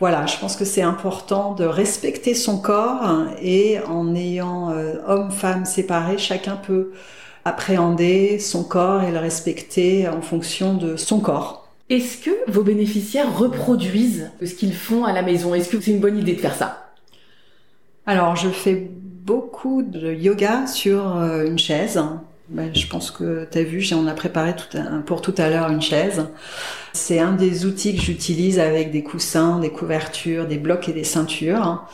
voilà, 0.01 0.27
je 0.27 0.37
pense 0.39 0.57
que 0.57 0.65
c'est 0.65 0.83
important 0.83 1.55
de 1.55 1.65
respecter 1.65 2.35
son 2.35 2.59
corps 2.59 3.27
et 3.41 3.79
en 3.89 4.15
ayant 4.17 4.71
euh, 4.71 4.95
homme-femme 5.07 5.65
séparés, 5.65 6.19
chacun 6.19 6.57
peut 6.57 6.91
appréhender 7.45 8.39
son 8.39 8.65
corps 8.65 9.03
et 9.03 9.13
le 9.13 9.19
respecter 9.19 10.09
en 10.09 10.23
fonction 10.23 10.75
de 10.75 10.97
son 10.97 11.21
corps. 11.21 11.60
Est-ce 11.91 12.19
que 12.19 12.31
vos 12.49 12.63
bénéficiaires 12.63 13.37
reproduisent 13.37 14.31
ce 14.41 14.55
qu'ils 14.55 14.75
font 14.75 15.05
à 15.05 15.13
la 15.13 15.23
maison? 15.23 15.55
Est-ce 15.55 15.69
que 15.69 15.81
c'est 15.81 15.91
une 15.91 15.99
bonne 15.99 16.17
idée 16.17 16.35
de 16.35 16.41
faire 16.41 16.55
ça? 16.55 16.93
Alors, 18.07 18.37
je 18.37 18.49
fais 18.49 18.89
beaucoup 18.95 19.83
de 19.83 20.13
yoga 20.13 20.69
sur 20.69 21.17
euh, 21.17 21.45
une 21.45 21.59
chaise. 21.59 22.01
Ben, 22.49 22.73
je 22.75 22.87
pense 22.87 23.11
que 23.11 23.47
tu 23.51 23.59
as 23.59 23.63
vu, 23.65 23.85
on 23.93 24.07
a 24.07 24.15
préparé 24.15 24.55
pour 25.05 25.21
tout 25.21 25.35
à 25.37 25.51
l'heure 25.51 25.69
une 25.69 25.83
chaise. 25.83 26.29
C'est 26.93 27.19
un 27.19 27.33
des 27.33 27.67
outils 27.67 27.97
que 27.97 28.03
j'utilise 28.03 28.61
avec 28.61 28.93
des 28.93 29.03
coussins, 29.03 29.59
des 29.59 29.71
couvertures, 29.71 30.47
des 30.47 30.59
blocs 30.59 30.89
et 30.89 30.93
des 30.93 31.05
ceintures. 31.05 31.85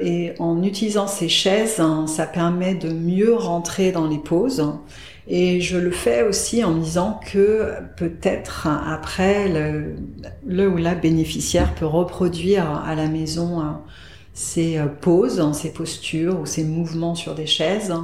Et 0.00 0.32
en 0.38 0.62
utilisant 0.62 1.06
ces 1.06 1.28
chaises, 1.28 1.80
hein, 1.80 2.06
ça 2.06 2.26
permet 2.26 2.74
de 2.74 2.90
mieux 2.92 3.34
rentrer 3.34 3.92
dans 3.92 4.06
les 4.06 4.18
poses. 4.18 4.64
Et 5.28 5.60
je 5.60 5.78
le 5.78 5.92
fais 5.92 6.22
aussi 6.22 6.64
en 6.64 6.72
disant 6.72 7.20
que 7.32 7.74
peut-être 7.96 8.66
après, 8.66 9.48
le, 9.48 9.94
le, 10.46 10.68
ou 10.68 10.76
la 10.76 10.94
bénéficiaire 10.94 11.74
peut 11.74 11.86
reproduire 11.86 12.68
à 12.84 12.94
la 12.94 13.06
maison 13.06 13.60
hein, 13.60 13.82
ces 14.34 14.78
euh, 14.78 14.86
poses, 14.86 15.52
ces 15.52 15.72
postures 15.72 16.40
ou 16.40 16.46
ces 16.46 16.64
mouvements 16.64 17.14
sur 17.14 17.34
des 17.34 17.46
chaises. 17.46 17.94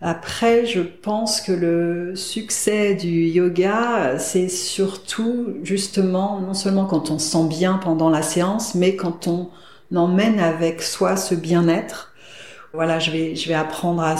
Après, 0.00 0.66
je 0.66 0.80
pense 0.80 1.40
que 1.40 1.52
le 1.52 2.16
succès 2.16 2.94
du 2.94 3.26
yoga, 3.26 4.18
c'est 4.18 4.48
surtout 4.48 5.54
justement 5.62 6.40
non 6.40 6.54
seulement 6.54 6.86
quand 6.86 7.10
on 7.10 7.18
se 7.20 7.30
sent 7.30 7.46
bien 7.48 7.74
pendant 7.74 8.10
la 8.10 8.22
séance, 8.22 8.74
mais 8.74 8.96
quand 8.96 9.28
on 9.28 9.50
emmène 9.94 10.40
avec 10.40 10.82
soi 10.82 11.16
ce 11.16 11.34
bien-être. 11.36 12.12
Voilà, 12.72 12.98
je 12.98 13.10
vais, 13.12 13.36
je 13.36 13.46
vais 13.48 13.54
apprendre 13.54 14.02
à, 14.02 14.16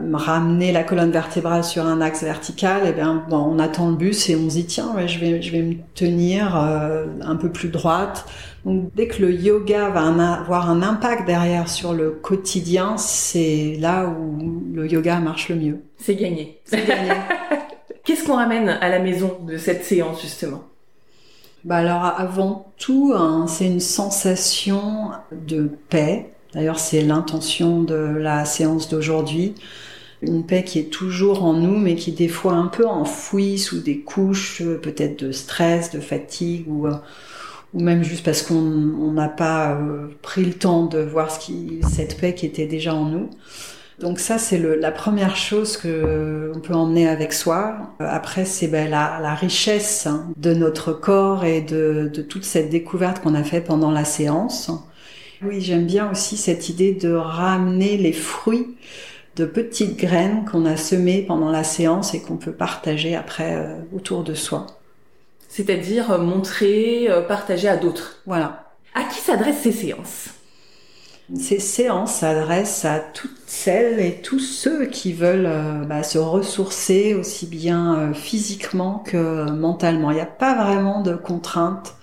me 0.00 0.16
ramener 0.16 0.72
la 0.72 0.84
colonne 0.84 1.10
vertébrale 1.10 1.64
sur 1.64 1.84
un 1.86 2.00
axe 2.00 2.22
vertical. 2.22 2.82
Et 2.84 2.90
eh 2.90 2.92
bien, 2.92 3.24
bon, 3.28 3.38
on 3.38 3.58
attend 3.58 3.90
le 3.90 3.96
bus 3.96 4.28
et 4.30 4.36
on 4.36 4.48
se 4.48 4.54
dit 4.54 4.66
tiens, 4.66 4.92
ouais, 4.94 5.08
je 5.08 5.18
vais, 5.18 5.42
je 5.42 5.50
vais 5.52 5.62
me 5.62 5.74
tenir 5.94 6.56
euh, 6.56 7.06
un 7.22 7.36
peu 7.36 7.50
plus 7.50 7.68
droite 7.68 8.26
donc 8.64 8.90
dès 8.94 9.06
que 9.06 9.22
le 9.22 9.32
yoga 9.32 9.88
va 9.88 10.06
avoir 10.34 10.68
un 10.68 10.82
impact 10.82 11.26
derrière 11.26 11.68
sur 11.68 11.94
le 11.94 12.10
quotidien, 12.10 12.96
c'est 12.96 13.76
là 13.78 14.06
où 14.06 14.36
le 14.74 14.86
yoga 14.86 15.20
marche 15.20 15.48
le 15.48 15.56
mieux. 15.56 15.82
C'est 15.98 16.16
gagné. 16.16 16.60
C'est 16.64 16.86
gagné. 16.86 17.12
Qu'est-ce 18.04 18.26
qu'on 18.26 18.36
ramène 18.36 18.68
à 18.68 18.88
la 18.88 18.98
maison 18.98 19.38
de 19.46 19.56
cette 19.56 19.84
séance 19.84 20.20
justement? 20.20 20.64
Bah 21.64 21.76
alors 21.76 22.04
avant 22.04 22.72
tout, 22.78 23.12
hein, 23.16 23.46
c'est 23.48 23.66
une 23.66 23.80
sensation 23.80 25.10
de 25.32 25.70
paix. 25.88 26.30
D'ailleurs, 26.54 26.78
c'est 26.78 27.02
l'intention 27.02 27.82
de 27.82 27.94
la 27.94 28.44
séance 28.44 28.88
d'aujourd'hui. 28.88 29.54
Une 30.22 30.44
paix 30.44 30.64
qui 30.64 30.78
est 30.78 30.90
toujours 30.90 31.44
en 31.44 31.52
nous, 31.52 31.78
mais 31.78 31.94
qui 31.94 32.12
des 32.12 32.28
fois 32.28 32.54
un 32.54 32.66
peu 32.66 32.86
enfouie 32.86 33.58
sous 33.58 33.80
des 33.80 34.00
couches 34.00 34.62
peut-être 34.82 35.24
de 35.24 35.30
stress, 35.30 35.90
de 35.90 36.00
fatigue 36.00 36.64
ou 36.68 36.86
euh, 36.86 36.94
même 37.74 38.02
juste 38.02 38.24
parce 38.24 38.42
qu'on 38.42 39.12
n'a 39.12 39.28
pas 39.28 39.72
euh, 39.72 40.08
pris 40.22 40.44
le 40.44 40.54
temps 40.54 40.86
de 40.86 40.98
voir 40.98 41.30
ce 41.30 41.38
qui, 41.38 41.80
cette 41.88 42.18
paix 42.18 42.34
qui 42.34 42.46
était 42.46 42.66
déjà 42.66 42.94
en 42.94 43.04
nous. 43.04 43.30
Donc 44.00 44.20
ça, 44.20 44.38
c'est 44.38 44.58
la 44.58 44.92
première 44.92 45.36
chose 45.36 45.76
que 45.76 46.52
on 46.54 46.60
peut 46.60 46.74
emmener 46.74 47.08
avec 47.08 47.32
soi. 47.32 47.94
Après, 47.98 48.44
c'est 48.44 48.68
ben, 48.68 48.88
la, 48.88 49.18
la, 49.20 49.34
richesse 49.34 50.06
hein, 50.06 50.28
de 50.36 50.54
notre 50.54 50.92
corps 50.92 51.44
et 51.44 51.60
de, 51.62 52.08
de 52.12 52.22
toute 52.22 52.44
cette 52.44 52.70
découverte 52.70 53.20
qu'on 53.20 53.34
a 53.34 53.42
fait 53.42 53.60
pendant 53.60 53.90
la 53.90 54.04
séance. 54.04 54.70
Oui, 55.42 55.60
j'aime 55.60 55.86
bien 55.86 56.10
aussi 56.10 56.36
cette 56.36 56.68
idée 56.68 56.92
de 56.92 57.12
ramener 57.12 57.96
les 57.96 58.12
fruits 58.12 58.76
de 59.36 59.44
petites 59.44 59.96
graines 59.96 60.44
qu'on 60.50 60.64
a 60.66 60.76
semées 60.76 61.22
pendant 61.22 61.50
la 61.50 61.64
séance 61.64 62.14
et 62.14 62.20
qu'on 62.20 62.36
peut 62.36 62.52
partager 62.52 63.14
après 63.14 63.54
euh, 63.54 63.76
autour 63.94 64.24
de 64.24 64.34
soi 64.34 64.66
c'est-à-dire 65.48 66.12
euh, 66.12 66.18
montrer, 66.18 67.10
euh, 67.10 67.22
partager 67.22 67.68
à 67.68 67.76
d'autres. 67.76 68.20
Voilà. 68.26 68.64
À 68.94 69.04
qui 69.04 69.20
s'adressent 69.20 69.62
ces 69.62 69.72
séances? 69.72 70.28
Ces 71.34 71.58
séances 71.58 72.14
s'adressent 72.14 72.86
à 72.86 73.00
toutes 73.00 73.36
celles 73.46 74.00
et 74.00 74.22
tous 74.22 74.38
ceux 74.38 74.86
qui 74.86 75.12
veulent 75.12 75.46
euh, 75.46 75.84
bah, 75.84 76.02
se 76.02 76.16
ressourcer 76.16 77.14
aussi 77.14 77.46
bien 77.46 78.12
physiquement 78.14 79.02
que 79.04 79.50
mentalement. 79.50 80.10
Il 80.10 80.14
n'y 80.14 80.20
a 80.20 80.26
pas 80.26 80.54
vraiment 80.54 81.02
de 81.02 81.14
contraintes 81.14 81.96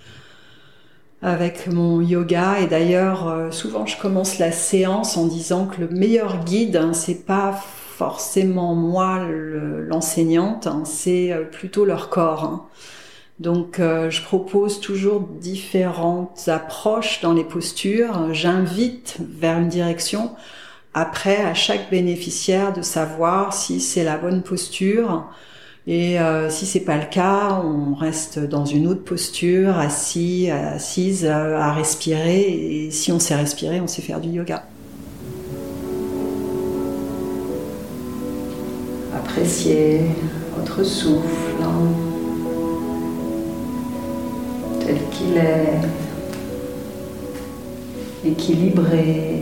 avec 1.26 1.68
mon 1.68 2.02
yoga 2.02 2.60
et 2.60 2.68
d'ailleurs 2.68 3.52
souvent 3.52 3.86
je 3.86 3.98
commence 3.98 4.38
la 4.38 4.52
séance 4.52 5.18
en 5.18 5.26
disant 5.26 5.66
que 5.66 5.82
le 5.82 5.88
meilleur 5.88 6.44
guide 6.44 6.78
hein, 6.78 6.94
c'est 6.94 7.26
pas 7.26 7.52
forcément 7.52 8.76
moi 8.76 9.26
l'enseignante, 9.28 10.68
hein, 10.68 10.84
c'est 10.86 11.34
plutôt 11.52 11.86
leur 11.86 12.10
corps. 12.10 12.44
Hein. 12.44 12.66
Donc 13.40 13.80
euh, 13.80 14.10
je 14.10 14.22
propose 14.22 14.80
toujours 14.80 15.20
différentes 15.20 16.48
approches 16.48 17.22
dans 17.22 17.34
les 17.34 17.44
postures. 17.44 18.34
J'invite 18.34 19.18
vers 19.20 19.60
une 19.60 19.68
direction. 19.68 20.32
Après, 20.94 21.44
à 21.44 21.54
chaque 21.54 21.90
bénéficiaire 21.90 22.72
de 22.72 22.82
savoir 22.82 23.54
si 23.54 23.82
c'est 23.82 24.06
la 24.06 24.18
bonne 24.18 24.42
posture. 24.42 25.28
Et 25.88 26.20
euh, 26.20 26.50
si 26.50 26.66
c'est 26.66 26.80
pas 26.80 26.98
le 26.98 27.06
cas, 27.06 27.62
on 27.64 27.94
reste 27.94 28.40
dans 28.40 28.66
une 28.66 28.88
autre 28.88 29.04
posture, 29.04 29.78
assis, 29.78 30.50
assise, 30.50 31.26
euh, 31.26 31.58
à 31.58 31.74
respirer. 31.74 32.42
Et 32.42 32.92
si 32.92 33.12
on 33.12 33.20
sait 33.20 33.36
respirer, 33.36 33.80
on 33.82 33.88
sait 33.88 34.02
faire 34.02 34.20
du 34.20 34.30
yoga. 34.30 34.64
Appréciez 39.16 40.02
votre 40.58 40.84
souffle. 40.84 41.62
Hein 41.62 42.16
tel 44.86 44.98
qu'il 45.12 45.38
est, 45.38 45.82
équilibré. 48.26 49.42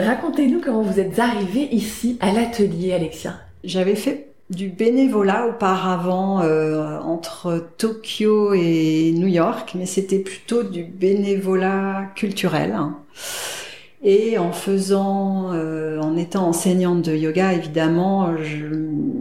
Racontez-nous 0.00 0.60
comment 0.60 0.82
vous 0.82 0.98
êtes 0.98 1.18
arrivé 1.18 1.68
ici 1.72 2.16
à 2.20 2.32
l'atelier, 2.32 2.94
Alexia. 2.94 3.34
J'avais 3.64 3.94
fait 3.94 4.28
du 4.48 4.68
bénévolat 4.68 5.46
auparavant 5.46 6.40
euh, 6.42 6.98
entre 7.00 7.68
Tokyo 7.76 8.54
et 8.54 9.12
New 9.14 9.28
York, 9.28 9.72
mais 9.74 9.86
c'était 9.86 10.18
plutôt 10.18 10.62
du 10.62 10.84
bénévolat 10.84 12.10
culturel. 12.16 12.76
Et 14.02 14.38
en 14.38 14.52
faisant, 14.52 15.52
euh, 15.52 16.00
en 16.00 16.16
étant 16.16 16.48
enseignante 16.48 17.02
de 17.02 17.14
yoga, 17.14 17.52
évidemment, 17.52 18.34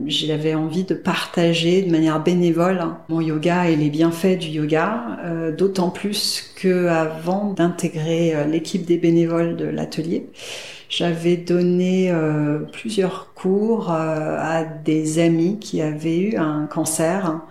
j'avais 0.06 0.56
envie 0.56 0.86
de 0.86 0.94
partager 0.94 1.82
de 1.82 1.92
manière 1.92 2.24
bénévole 2.24 2.82
mon 3.10 3.20
yoga 3.20 3.70
et 3.70 3.76
les 3.76 3.90
bienfaits 3.90 4.38
du 4.40 4.48
yoga, 4.48 5.20
euh, 5.26 5.52
d'autant 5.52 5.90
plus 5.90 6.54
que 6.56 6.88
avant 6.88 7.52
d'intégrer 7.52 8.34
euh, 8.34 8.46
l'équipe 8.46 8.86
des 8.86 8.98
bénévoles 8.98 9.58
de 9.58 9.66
l'atelier, 9.66 10.30
j'avais 10.88 11.36
donné 11.36 12.12
plusieurs 12.72 13.34
cours 13.36 13.92
à 13.92 14.64
des 14.64 15.20
amis 15.20 15.60
qui 15.60 15.84
avaient 15.84 16.18
eu 16.18 16.38
un 16.38 16.66
cancer 16.66 17.42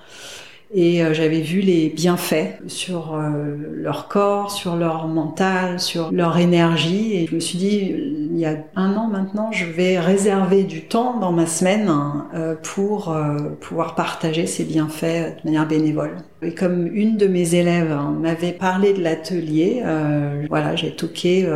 et 0.75 1.03
euh, 1.03 1.15
j'avais 1.15 1.41
vu 1.41 1.61
les 1.61 1.89
bienfaits 1.89 2.59
sur 2.67 3.15
euh, 3.15 3.57
leur 3.73 4.07
corps, 4.09 4.51
sur 4.51 4.77
leur 4.77 5.09
mental, 5.09 5.81
sur 5.81 6.13
leur 6.13 6.37
énergie. 6.37 7.15
Et 7.15 7.27
je 7.27 7.35
me 7.35 7.41
suis 7.41 7.57
dit, 7.57 7.95
il 8.31 8.39
y 8.39 8.45
a 8.45 8.57
un 8.77 8.95
an 8.95 9.09
maintenant, 9.09 9.51
je 9.51 9.65
vais 9.65 9.99
réserver 9.99 10.65
du 10.65 10.83
temps 10.83 11.19
dans 11.19 11.33
ma 11.33 11.47
semaine 11.47 11.91
euh, 12.35 12.55
pour 12.55 13.17
pouvoir 13.61 13.95
partager 13.95 14.47
ces 14.47 14.65
bienfaits 14.65 15.43
de 15.43 15.45
manière 15.45 15.67
bénévole. 15.67 16.17
Et 16.43 16.55
comme 16.55 16.87
une 16.95 17.17
de 17.17 17.27
mes 17.27 17.55
élèves 17.55 17.97
m'avait 18.21 18.53
parlé 18.53 18.93
de 18.93 19.03
l'atelier, 19.03 19.83
voilà, 20.49 20.77
j'ai 20.77 20.95
toqué 20.95 21.49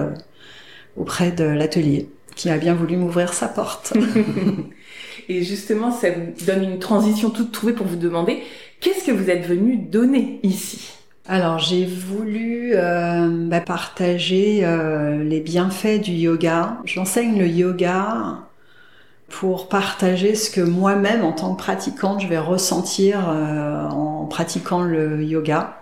auprès 0.96 1.30
de 1.30 1.44
l'atelier 1.44 2.08
qui 2.34 2.48
a 2.48 2.56
bien 2.56 2.74
voulu 2.74 2.96
m'ouvrir 2.96 3.34
sa 3.34 3.48
porte. 3.48 3.92
Et 5.28 5.42
justement, 5.42 5.92
ça 5.92 6.08
vous 6.10 6.44
donne 6.46 6.64
une 6.64 6.78
transition 6.78 7.30
toute 7.30 7.52
trouvée 7.52 7.72
pour 7.72 7.86
vous 7.86 7.96
demander 7.96 8.42
qu'est-ce 8.82 9.04
que 9.04 9.12
vous 9.12 9.30
êtes 9.30 9.46
venu 9.46 9.76
donner 9.76 10.40
ici? 10.42 10.90
Alors 11.26 11.58
j'ai 11.60 11.86
voulu 11.86 12.72
euh, 12.74 13.28
bah, 13.48 13.60
partager 13.60 14.64
euh, 14.64 15.22
les 15.22 15.40
bienfaits 15.40 16.00
du 16.02 16.12
yoga. 16.12 16.78
J'enseigne 16.84 17.38
le 17.38 17.46
yoga 17.46 18.40
pour 19.28 19.68
partager 19.68 20.34
ce 20.34 20.50
que 20.50 20.60
moi-même 20.60 21.24
en 21.24 21.32
tant 21.32 21.54
que 21.54 21.62
pratiquante 21.62 22.20
je 22.20 22.26
vais 22.26 22.38
ressentir 22.38 23.30
euh, 23.30 23.88
en 23.88 24.26
pratiquant 24.26 24.82
le 24.82 25.22
yoga. 25.22 25.80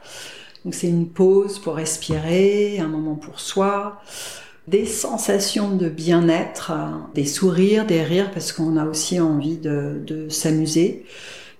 Donc 0.64 0.74
c'est 0.74 0.88
une 0.88 1.08
pause 1.08 1.58
pour 1.58 1.76
respirer, 1.76 2.78
un 2.80 2.88
moment 2.88 3.14
pour 3.14 3.40
soi, 3.40 4.02
des 4.68 4.84
sensations 4.84 5.74
de 5.74 5.88
bien-être, 5.88 6.72
des 7.14 7.24
sourires, 7.24 7.86
des 7.86 8.02
rires 8.02 8.30
parce 8.30 8.52
qu'on 8.52 8.76
a 8.76 8.84
aussi 8.84 9.18
envie 9.20 9.56
de, 9.56 10.02
de 10.06 10.28
s'amuser, 10.28 11.06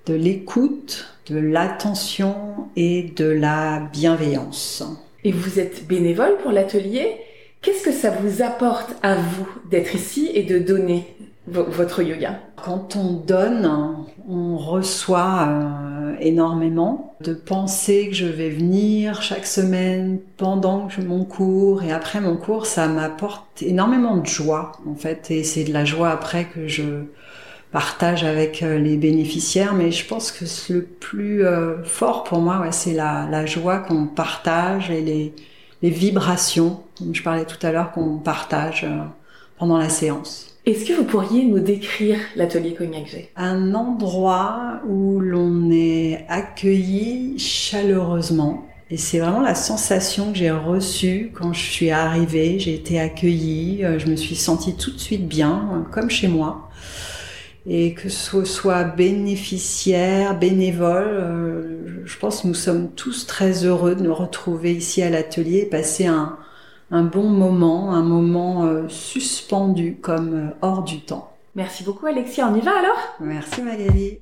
de 0.05 0.13
l'écoute, 0.13 1.07
de 1.31 1.39
l'attention 1.39 2.35
et 2.77 3.13
de 3.17 3.27
la 3.27 3.89
bienveillance. 3.93 4.83
Et 5.23 5.33
vous 5.33 5.61
êtes 5.61 5.87
bénévole 5.87 6.37
pour 6.43 6.51
l'atelier. 6.51 7.17
Qu'est-ce 7.63 7.85
que 7.85 7.93
ça 7.93 8.11
vous 8.11 8.43
apporte 8.43 8.97
à 9.03 9.15
vous 9.15 9.47
d'être 9.71 9.95
ici 9.95 10.31
et 10.35 10.43
de 10.43 10.59
donner 10.59 11.15
votre 11.47 12.03
yoga? 12.03 12.41
Quand 12.57 12.97
on 12.97 13.13
donne, 13.13 13.71
on 14.29 14.57
reçoit 14.57 15.49
euh, 15.49 16.15
énormément. 16.21 17.17
De 17.21 17.35
penser 17.35 18.09
que 18.09 18.15
je 18.15 18.27
vais 18.27 18.51
venir 18.51 19.23
chaque 19.23 19.47
semaine 19.47 20.19
pendant 20.37 20.89
que 20.89 21.01
mon 21.01 21.25
cours 21.25 21.83
et 21.85 21.93
après 21.93 22.21
mon 22.21 22.37
cours, 22.37 22.67
ça 22.67 22.89
m'apporte 22.89 23.63
énormément 23.63 24.17
de 24.17 24.27
joie 24.27 24.73
en 24.89 24.95
fait. 24.95 25.31
Et 25.31 25.45
c'est 25.45 25.65
de 25.65 25.73
la 25.73 25.85
joie 25.85 26.11
après 26.11 26.47
que 26.47 26.67
je 26.67 27.05
partage 27.73 28.25
avec 28.25 28.63
euh, 28.63 28.79
les 28.79 28.97
bénéficiaires, 28.97 29.75
mais 29.75 29.91
je 29.93 30.07
pense 30.07 30.33
que 30.33 30.45
le 30.73 30.83
plus 30.83 31.45
euh, 31.45 31.83
fort 31.85 32.25
pour 32.25 32.41
moi, 32.41 32.61
ouais, 32.61 32.73
c'est 32.73 32.93
la, 32.93 33.29
la, 33.31 33.47
joie 33.47 33.79
qu'on 33.79 34.07
partage 34.07 34.91
et 34.91 35.01
les, 35.01 35.35
les, 35.83 35.91
vibrations, 35.91 36.81
comme 36.99 37.15
je 37.15 37.23
parlais 37.23 37.45
tout 37.45 37.65
à 37.65 37.71
l'heure, 37.71 37.93
qu'on 37.93 38.19
partage 38.19 38.85
euh, 38.85 39.03
pendant 39.59 39.79
la 39.79 39.89
séance. 39.89 40.59
Est-ce 40.67 40.85
que 40.85 40.93
vous 40.93 41.05
pourriez 41.05 41.45
nous 41.45 41.61
décrire 41.61 42.19
l'atelier 42.37 42.75
Cognac 42.75 43.07
G? 43.07 43.31
Un 43.37 43.75
endroit 43.75 44.81
où 44.87 45.21
l'on 45.21 45.71
est 45.71 46.27
accueilli 46.29 47.39
chaleureusement. 47.39 48.67
Et 48.91 48.97
c'est 48.97 49.21
vraiment 49.21 49.41
la 49.41 49.55
sensation 49.55 50.33
que 50.33 50.39
j'ai 50.39 50.51
reçue 50.51 51.31
quand 51.33 51.53
je 51.53 51.61
suis 51.61 51.91
arrivée. 51.91 52.59
J'ai 52.59 52.75
été 52.75 53.01
accueillie, 53.01 53.85
je 53.99 54.07
me 54.07 54.17
suis 54.17 54.35
sentie 54.35 54.75
tout 54.75 54.91
de 54.91 54.99
suite 54.99 55.27
bien, 55.27 55.87
comme 55.93 56.11
chez 56.11 56.29
moi 56.29 56.71
et 57.67 57.95
que 57.95 58.09
ce 58.09 58.45
soit 58.45 58.85
bénéficiaire, 58.85 60.39
bénévole, 60.39 61.09
euh, 61.09 62.03
je 62.05 62.19
pense 62.19 62.43
que 62.43 62.49
nous 62.49 62.55
sommes 62.55 62.91
tous 62.91 63.27
très 63.27 63.65
heureux 63.65 63.95
de 63.95 64.03
nous 64.03 64.15
retrouver 64.15 64.73
ici 64.73 65.03
à 65.03 65.11
l'atelier 65.11 65.61
et 65.61 65.67
passer 65.67 66.07
un, 66.07 66.39
un, 66.91 67.03
bon 67.03 67.29
moment, 67.29 67.93
un 67.93 68.03
moment 68.03 68.65
euh, 68.65 68.89
suspendu 68.89 69.99
comme 70.01 70.35
euh, 70.35 70.49
hors 70.63 70.83
du 70.83 71.01
temps. 71.01 71.33
Merci 71.55 71.85
beaucoup 71.85 72.07
Alexia, 72.07 72.49
on 72.51 72.57
y 72.57 72.61
va 72.61 72.79
alors? 72.79 72.99
Merci 73.21 73.63
Magali. 73.63 74.21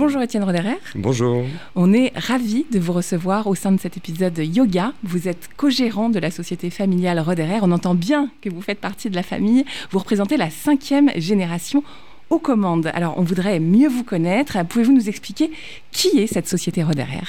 Bonjour 0.00 0.22
Étienne 0.22 0.44
Roderer. 0.44 0.78
Bonjour. 0.94 1.44
On 1.74 1.92
est 1.92 2.10
ravis 2.16 2.64
de 2.72 2.78
vous 2.78 2.94
recevoir 2.94 3.46
au 3.46 3.54
sein 3.54 3.70
de 3.70 3.78
cet 3.78 3.98
épisode 3.98 4.38
Yoga. 4.38 4.94
Vous 5.02 5.28
êtes 5.28 5.50
co-gérant 5.58 6.08
de 6.08 6.18
la 6.18 6.30
société 6.30 6.70
familiale 6.70 7.20
Roderer. 7.20 7.58
On 7.60 7.70
entend 7.70 7.94
bien 7.94 8.30
que 8.40 8.48
vous 8.48 8.62
faites 8.62 8.80
partie 8.80 9.10
de 9.10 9.14
la 9.14 9.22
famille. 9.22 9.66
Vous 9.90 9.98
représentez 9.98 10.38
la 10.38 10.48
cinquième 10.48 11.10
génération 11.16 11.84
aux 12.30 12.38
commandes. 12.38 12.90
Alors 12.94 13.18
on 13.18 13.22
voudrait 13.24 13.60
mieux 13.60 13.88
vous 13.88 14.02
connaître. 14.02 14.56
Pouvez-vous 14.64 14.94
nous 14.94 15.10
expliquer 15.10 15.50
qui 15.92 16.18
est 16.18 16.26
cette 16.26 16.48
société 16.48 16.82
Roderer 16.82 17.20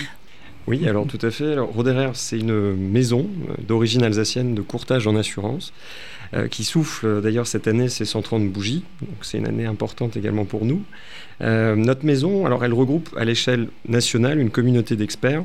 oui, 0.67 0.87
alors 0.87 1.07
tout 1.07 1.17
à 1.23 1.31
fait. 1.31 1.53
Alors, 1.53 1.69
Roderer, 1.73 2.11
c'est 2.13 2.37
une 2.37 2.75
maison 2.75 3.27
d'origine 3.67 4.03
alsacienne 4.03 4.53
de 4.53 4.61
courtage 4.61 5.07
en 5.07 5.15
assurance 5.15 5.73
euh, 6.33 6.47
qui 6.47 6.63
souffle 6.63 7.05
euh, 7.05 7.19
d'ailleurs 7.19 7.45
cette 7.45 7.67
année 7.67 7.89
ses 7.89 8.05
130 8.05 8.47
bougies. 8.49 8.85
Donc 9.01 9.17
c'est 9.21 9.37
une 9.37 9.47
année 9.47 9.65
importante 9.65 10.15
également 10.15 10.45
pour 10.45 10.63
nous. 10.63 10.81
Euh, 11.41 11.75
notre 11.75 12.05
maison, 12.05 12.45
alors 12.45 12.63
elle 12.63 12.73
regroupe 12.73 13.09
à 13.17 13.25
l'échelle 13.25 13.67
nationale 13.85 14.39
une 14.39 14.49
communauté 14.49 14.95
d'experts 14.95 15.43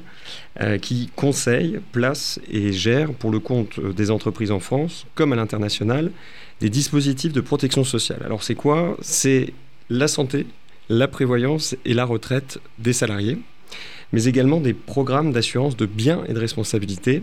qui 0.81 1.11
conseillent, 1.17 1.81
placent 1.93 2.41
et 2.51 2.73
gèrent 2.73 3.13
pour 3.13 3.31
le 3.31 3.41
compte 3.41 3.79
des 3.81 4.11
entreprises 4.11 4.51
en 4.51 4.61
France 4.61 5.07
comme 5.15 5.33
à 5.33 5.37
l'international 5.37 6.13
des 6.61 6.71
dispositifs 6.71 7.33
de 7.33 7.41
protection 7.41 7.85
sociale. 7.85 8.23
Alors 8.25 8.43
c'est 8.43 8.55
quoi? 8.55 8.97
C'est 9.03 9.53
la 9.91 10.09
santé, 10.09 10.47
la 10.89 11.09
prévoyance 11.09 11.77
et 11.85 11.95
la 11.95 12.05
retraite 12.05 12.59
des 12.79 12.93
salariés, 12.93 13.39
mais 14.13 14.25
également 14.25 14.61
des 14.61 14.73
programmes 14.73 15.33
d'assurance 15.33 15.77
de 15.77 15.87
biens 15.87 16.23
et 16.29 16.33
de 16.33 16.39
responsabilité 16.39 17.23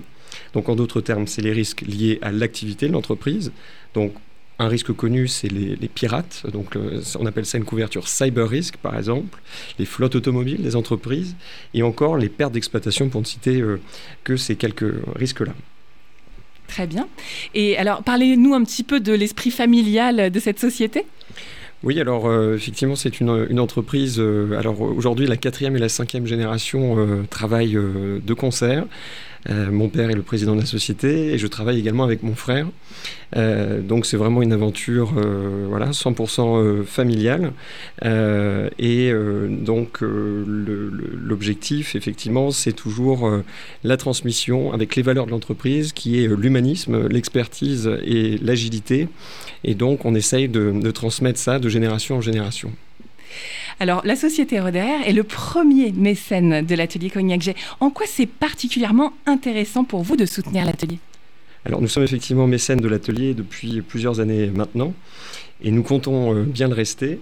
donc 0.53 0.69
en 0.69 0.75
d'autres 0.75 1.01
termes, 1.01 1.27
c'est 1.27 1.41
les 1.41 1.51
risques 1.51 1.81
liés 1.81 2.19
à 2.21 2.31
l'activité 2.31 2.87
de 2.87 2.93
l'entreprise. 2.93 3.51
Donc 3.93 4.13
un 4.59 4.67
risque 4.67 4.93
connu, 4.93 5.27
c'est 5.27 5.47
les, 5.47 5.75
pirates. 5.87 6.43
Donc, 6.51 6.77
on 7.19 7.25
appelle 7.25 7.45
ça 7.45 7.57
une 7.57 7.65
couverture 7.65 8.07
cyber 8.07 8.47
risk, 8.47 8.77
par 8.77 8.97
exemple, 8.97 9.39
les 9.79 9.85
flottes 9.85 10.15
automobiles 10.15 10.61
des 10.61 10.75
entreprises, 10.75 11.35
et 11.73 11.83
encore 11.83 12.17
les 12.17 12.29
pertes 12.29 12.53
d'exploitation, 12.53 13.09
pour 13.09 13.21
ne 13.21 13.25
citer 13.25 13.61
euh, 13.61 13.79
que 14.23 14.37
ces 14.37 14.55
quelques 14.55 14.93
risques-là. 15.15 15.53
Très 16.67 16.87
bien. 16.87 17.07
Et 17.53 17.77
alors, 17.77 18.03
parlez-nous 18.03 18.53
un 18.53 18.63
petit 18.63 18.83
peu 18.83 18.99
de 18.99 19.13
l'esprit 19.13 19.51
familial 19.51 20.31
de 20.31 20.39
cette 20.39 20.59
société? 20.59 21.05
Oui, 21.83 21.99
alors 21.99 22.27
euh, 22.27 22.55
effectivement, 22.55 22.95
c'est 22.95 23.19
une, 23.19 23.59
entreprise. 23.59 24.17
Euh, 24.19 24.57
alors 24.57 24.79
aujourd'hui, 24.81 25.27
la 25.27 25.35
quatrième 25.35 25.75
et 25.75 25.79
la 25.79 25.89
cinquième 25.89 26.25
génération 26.25 27.25
travaillent 27.29 27.73
de 27.77 28.33
concert. 28.33 28.85
Euh, 29.49 29.71
mon 29.71 29.89
père 29.89 30.09
est 30.09 30.15
le 30.15 30.21
président 30.21 30.55
de 30.55 30.61
la 30.61 30.65
société 30.65 31.33
et 31.33 31.37
je 31.37 31.47
travaille 31.47 31.79
également 31.79 32.03
avec 32.03 32.23
mon 32.23 32.35
frère. 32.35 32.67
Euh, 33.35 33.81
donc 33.81 34.05
c'est 34.05 34.17
vraiment 34.17 34.41
une 34.41 34.53
aventure 34.53 35.13
euh, 35.17 35.65
voilà, 35.67 35.91
100% 35.91 36.83
familiale. 36.85 37.51
et 38.03 39.13
donc 39.49 39.99
l'objectif, 40.01 41.95
effectivement, 41.95 42.51
c'est 42.51 42.73
toujours 42.73 43.29
la 43.83 43.97
transmission 43.97 44.71
avec 44.73 44.95
les 44.95 45.01
valeurs 45.01 45.25
de 45.25 45.31
l'entreprise 45.31 45.93
qui 45.93 46.23
est 46.23 46.27
l'humanisme, 46.27 47.07
l'expertise 47.07 47.89
et 48.05 48.37
l'agilité. 48.37 49.07
Et 49.63 49.75
donc 49.75 50.05
on 50.05 50.15
essaye 50.15 50.47
de, 50.47 50.71
de 50.71 50.91
transmettre 50.91 51.39
ça 51.39 51.59
de 51.59 51.69
génération 51.69 52.17
en 52.17 52.21
génération. 52.21 52.71
Alors, 53.79 54.01
la 54.05 54.15
société 54.15 54.59
Roder 54.59 54.97
est 55.05 55.13
le 55.13 55.23
premier 55.23 55.91
mécène 55.91 56.65
de 56.65 56.75
l'atelier 56.75 57.09
Cognac 57.09 57.41
G. 57.41 57.55
En 57.79 57.89
quoi 57.89 58.05
c'est 58.07 58.27
particulièrement 58.27 59.13
intéressant 59.25 59.83
pour 59.83 60.03
vous 60.03 60.15
de 60.15 60.25
soutenir 60.25 60.65
l'atelier? 60.65 60.99
Alors 61.65 61.81
nous 61.81 61.87
sommes 61.87 62.03
effectivement 62.03 62.45
mécènes 62.45 62.81
de 62.81 62.87
l'atelier 62.89 63.33
depuis 63.33 63.81
plusieurs 63.81 64.19
années 64.19 64.47
maintenant 64.47 64.93
et 65.61 65.71
nous 65.71 65.83
comptons 65.83 66.35
euh, 66.35 66.43
bien 66.43 66.67
le 66.67 66.73
rester. 66.73 67.19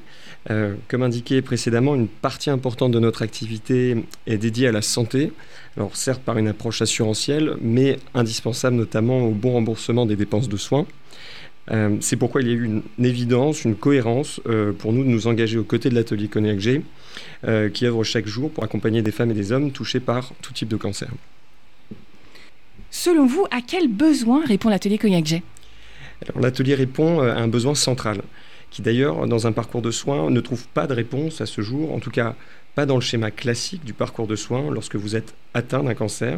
Euh, 0.49 0.73
comme 0.87 1.03
indiqué 1.03 1.43
précédemment, 1.43 1.93
une 1.93 2.07
partie 2.07 2.49
importante 2.49 2.91
de 2.91 2.99
notre 2.99 3.21
activité 3.21 4.03
est 4.25 4.37
dédiée 4.37 4.67
à 4.67 4.71
la 4.71 4.81
santé, 4.81 5.31
alors 5.77 5.95
certes 5.95 6.23
par 6.23 6.39
une 6.39 6.47
approche 6.47 6.81
assurantielle, 6.81 7.55
mais 7.61 7.99
indispensable 8.15 8.75
notamment 8.75 9.21
au 9.21 9.31
bon 9.31 9.51
remboursement 9.51 10.07
des 10.07 10.15
dépenses 10.15 10.49
de 10.49 10.57
soins. 10.57 10.87
Euh, 11.71 11.97
c'est 12.01 12.17
pourquoi 12.17 12.41
il 12.41 12.47
y 12.47 12.51
a 12.51 12.53
eu 12.53 12.65
une, 12.65 12.83
évidence, 13.03 13.63
une 13.63 13.75
cohérence 13.75 14.41
euh, 14.47 14.73
pour 14.73 14.91
nous 14.91 15.03
de 15.03 15.09
nous 15.09 15.27
engager 15.27 15.57
aux 15.57 15.63
côtés 15.63 15.89
de 15.89 15.95
l'atelier 15.95 16.27
Cognac 16.27 16.59
G, 16.59 16.81
euh, 17.47 17.69
qui 17.69 17.85
œuvre 17.85 18.03
chaque 18.03 18.27
jour 18.27 18.51
pour 18.51 18.63
accompagner 18.63 19.01
des 19.01 19.11
femmes 19.11 19.31
et 19.31 19.35
des 19.35 19.51
hommes 19.51 19.71
touchés 19.71 19.99
par 19.99 20.33
tout 20.41 20.53
type 20.53 20.67
de 20.67 20.75
cancer. 20.75 21.09
Selon 22.89 23.25
vous, 23.25 23.45
à 23.51 23.61
quel 23.65 23.87
besoin 23.87 24.45
répond 24.45 24.69
l'atelier 24.69 24.97
Cognac 24.97 25.25
G? 25.25 25.43
L'atelier 26.39 26.75
répond 26.75 27.21
à 27.21 27.35
un 27.35 27.47
besoin 27.47 27.73
central, 27.73 28.21
qui 28.69 28.81
d'ailleurs, 28.81 29.27
dans 29.27 29.47
un 29.47 29.53
parcours 29.53 29.81
de 29.81 29.91
soins, 29.91 30.29
ne 30.29 30.41
trouve 30.41 30.67
pas 30.67 30.87
de 30.87 30.93
réponse 30.93 31.39
à 31.39 31.45
ce 31.45 31.61
jour, 31.61 31.93
en 31.93 31.99
tout 31.99 32.11
cas 32.11 32.35
pas 32.75 32.85
dans 32.85 32.95
le 32.95 33.01
schéma 33.01 33.31
classique 33.31 33.83
du 33.83 33.93
parcours 33.93 34.27
de 34.27 34.35
soins 34.35 34.71
lorsque 34.71 34.95
vous 34.95 35.15
êtes 35.15 35.33
atteint 35.53 35.83
d'un 35.83 35.93
cancer. 35.93 36.37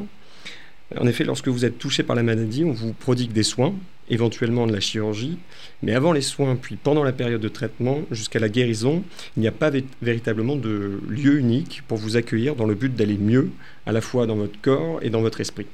En 1.00 1.08
effet, 1.08 1.24
lorsque 1.24 1.48
vous 1.48 1.66
êtes 1.66 1.78
touché 1.78 2.04
par 2.04 2.16
la 2.16 2.24
maladie, 2.24 2.64
on 2.64 2.72
vous 2.72 2.94
prodigue 2.94 3.32
des 3.32 3.44
soins, 3.44 3.74
éventuellement 4.14 4.68
de 4.68 4.74
la 4.74 4.80
chirurgie, 4.80 5.38
mais 5.82 5.94
avant 5.94 6.14
les 6.14 6.22
soins, 6.22 6.56
puis 6.56 6.76
pendant 6.76 7.04
la 7.04 7.12
période 7.12 7.42
de 7.42 7.50
traitement, 7.50 8.02
jusqu'à 8.12 8.40
la 8.40 8.50
guérison, 8.50 9.04
il 9.36 9.42
n'y 9.42 9.48
a 9.48 9.52
pas 9.52 9.72
véritablement 10.02 10.56
de 10.56 11.02
lieu 11.10 11.38
unique 11.38 11.84
pour 11.88 11.98
vous 11.98 12.16
accueillir 12.16 12.56
dans 12.56 12.66
le 12.66 12.76
but 12.76 12.96
d'aller 12.96 13.18
mieux, 13.18 13.50
à 13.86 13.92
la 13.92 14.02
fois 14.02 14.26
dans 14.26 14.36
votre 14.36 14.60
corps 14.62 15.00
et 15.02 15.10
dans 15.10 15.22
votre 15.22 15.42
esprit. 15.42 15.68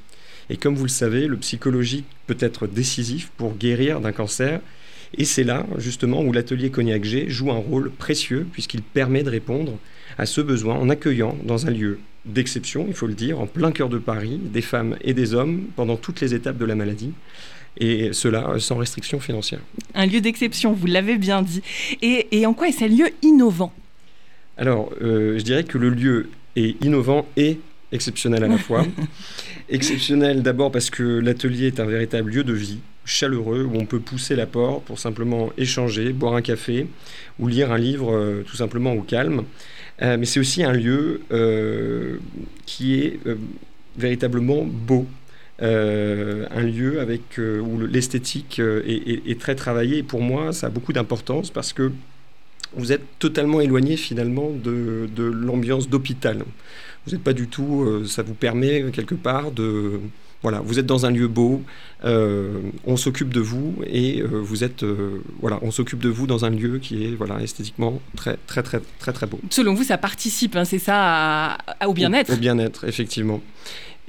Et 0.48 0.56
comme 0.56 0.74
vous 0.74 0.84
le 0.84 0.88
savez, 0.88 1.26
le 1.28 1.36
psychologique 1.36 2.06
peut 2.26 2.36
être 2.40 2.66
décisif 2.66 3.30
pour 3.36 3.54
guérir 3.54 4.00
d'un 4.00 4.12
cancer, 4.12 4.60
et 5.16 5.24
c'est 5.24 5.44
là, 5.44 5.66
justement, 5.78 6.22
où 6.22 6.32
l'atelier 6.32 6.70
Cognac 6.70 7.04
G 7.04 7.28
joue 7.28 7.50
un 7.50 7.58
rôle 7.58 7.90
précieux, 7.90 8.46
puisqu'il 8.52 8.82
permet 8.82 9.22
de 9.22 9.30
répondre 9.30 9.76
à 10.18 10.26
ce 10.26 10.40
besoin 10.40 10.76
en 10.76 10.88
accueillant 10.88 11.36
dans 11.44 11.66
un 11.66 11.70
lieu 11.70 11.98
d'exception, 12.26 12.84
il 12.86 12.94
faut 12.94 13.06
le 13.06 13.14
dire, 13.14 13.40
en 13.40 13.46
plein 13.46 13.72
cœur 13.72 13.88
de 13.88 13.98
Paris, 13.98 14.40
des 14.42 14.60
femmes 14.60 14.96
et 15.02 15.14
des 15.14 15.34
hommes 15.34 15.64
pendant 15.74 15.96
toutes 15.96 16.20
les 16.20 16.34
étapes 16.34 16.58
de 16.58 16.64
la 16.64 16.74
maladie 16.74 17.12
et 17.76 18.12
cela 18.12 18.54
sans 18.58 18.76
restriction 18.76 19.20
financière. 19.20 19.60
Un 19.94 20.06
lieu 20.06 20.20
d'exception, 20.20 20.72
vous 20.72 20.86
l'avez 20.86 21.16
bien 21.16 21.42
dit. 21.42 21.62
Et, 22.02 22.46
en 22.46 22.54
quoi 22.54 22.68
est-ce 22.68 22.84
un 22.84 22.88
lieu 22.88 23.08
innovant? 23.22 23.72
Alors, 24.56 24.92
euh, 25.02 25.38
je 25.38 25.42
dirais 25.44 25.64
que 25.64 25.78
le 25.78 25.90
lieu 25.90 26.30
est 26.56 26.82
innovant 26.84 27.26
et 27.36 27.58
exceptionnel 27.92 28.44
à 28.44 28.48
la 28.48 28.58
fois. 28.58 28.84
exceptionnel 29.68 30.42
d'abord 30.42 30.70
parce 30.70 30.90
que 30.90 31.02
l'atelier 31.02 31.68
est 31.68 31.80
un 31.80 31.86
véritable 31.86 32.30
lieu 32.30 32.44
de 32.44 32.52
vie, 32.52 32.78
chaleureux, 33.04 33.64
où 33.64 33.76
on 33.76 33.86
peut 33.86 34.00
pousser 34.00 34.36
la 34.36 34.46
porte 34.46 34.84
pour 34.84 34.98
simplement 34.98 35.50
échanger, 35.56 36.12
boire 36.12 36.34
un 36.34 36.42
café 36.42 36.86
ou 37.38 37.48
lire 37.48 37.72
un 37.72 37.78
livre 37.78 38.14
euh, 38.14 38.44
tout 38.46 38.56
simplement 38.56 38.92
au 38.92 39.02
calme. 39.02 39.44
Euh, 40.02 40.16
mais 40.18 40.26
c'est 40.26 40.40
aussi 40.40 40.62
un 40.62 40.72
lieu 40.72 41.22
qui 42.66 42.94
est 42.94 43.20
véritablement 43.96 44.64
beau, 44.64 45.06
euh, 45.62 46.46
un 46.50 46.62
lieu 46.62 47.00
avec, 47.00 47.38
euh, 47.38 47.60
où 47.60 47.78
l'esthétique 47.78 48.60
euh, 48.60 48.82
est, 48.86 49.38
très 49.38 49.54
travaillée. 49.54 49.98
Et 49.98 50.02
pour 50.02 50.22
moi, 50.22 50.52
ça 50.52 50.68
a 50.68 50.70
beaucoup 50.70 50.94
d'importance 50.94 51.50
parce 51.50 51.74
que 51.74 51.92
vous 52.74 52.92
êtes 52.92 53.02
totalement 53.18 53.60
éloigné 53.60 53.96
finalement 53.96 54.50
de, 54.50 55.08
de 55.14 55.24
l'ambiance 55.24 55.88
d'hôpital. 55.88 56.44
Vous 57.04 57.12
n'êtes 57.12 57.22
pas 57.22 57.32
du 57.32 57.48
tout, 57.48 58.04
ça 58.06 58.22
vous 58.22 58.34
permet 58.34 58.84
quelque 58.92 59.14
part 59.14 59.50
de... 59.50 60.00
Voilà, 60.42 60.60
vous 60.60 60.78
êtes 60.78 60.86
dans 60.86 61.04
un 61.04 61.10
lieu 61.10 61.28
beau, 61.28 61.62
on 62.02 62.96
s'occupe 62.96 63.30
de 63.34 63.40
vous 63.40 63.74
et 63.86 64.22
vous 64.22 64.62
êtes, 64.62 64.84
voilà, 65.40 65.58
on 65.62 65.70
s'occupe 65.70 65.98
de 65.98 66.08
vous 66.08 66.26
dans 66.26 66.44
un 66.44 66.50
lieu 66.50 66.78
qui 66.78 67.04
est, 67.04 67.14
voilà, 67.14 67.42
esthétiquement 67.42 68.00
très, 68.16 68.38
très, 68.46 68.62
très, 68.62 68.80
très, 68.98 69.12
très 69.12 69.26
beau. 69.26 69.40
Selon 69.50 69.74
vous, 69.74 69.82
ça 69.82 69.98
participe, 69.98 70.56
hein, 70.56 70.64
c'est 70.64 70.78
ça, 70.78 71.58
au 71.84 71.92
bien-être? 71.92 72.30
Au, 72.30 72.34
au 72.34 72.38
bien-être, 72.38 72.84
effectivement. 72.86 73.42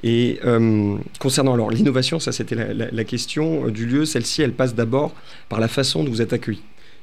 Et 0.02 0.40
euh, 0.44 0.96
concernant 1.20 1.54
alors 1.54 1.70
l'innovation, 1.70 2.18
ça 2.18 2.32
c'était 2.32 2.56
la, 2.56 3.04
question 3.04 3.66
euh, 3.66 3.70
du 3.70 3.86
lieu, 3.86 4.04
celle-ci 4.04 4.42
elle 4.42 4.52
passe 4.52 4.74
d'abord 4.74 5.14
par 5.48 5.60
la 5.60 5.68
façon 5.68 6.02
dont 6.02 6.10
vous 6.10 6.22
êtes 6.22 6.32
accueilli. 6.32 6.60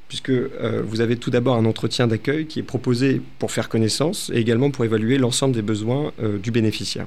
Puisque 0.08 0.30
euh, 0.30 0.82
vous 0.84 1.00
avez 1.00 1.16
tout 1.16 1.30
d'abord 1.30 1.56
un 1.56 1.64
entretien 1.64 2.06
d'accueil 2.06 2.46
qui 2.46 2.58
est 2.58 2.64
proposé 2.64 3.22
pour 3.38 3.52
faire 3.52 3.68
connaissance 3.68 4.30
et 4.34 4.38
également 4.38 4.70
pour 4.70 4.84
évaluer 4.84 5.18
l'ensemble 5.18 5.54
des 5.54 5.62
besoins 5.62 6.12
du 6.42 6.50
bénéficiaire. 6.50 7.06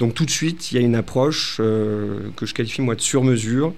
Donc 0.00 0.14
tout 0.14 0.24
de 0.24 0.30
suite, 0.30 0.72
il 0.72 0.74
y 0.76 0.78
a 0.78 0.80
une 0.80 0.96
approche 0.96 1.58
que 1.58 2.46
je 2.46 2.54
qualifie 2.54 2.80
moi 2.80 2.94
de 2.96 3.00
sur-mesure, 3.02 3.74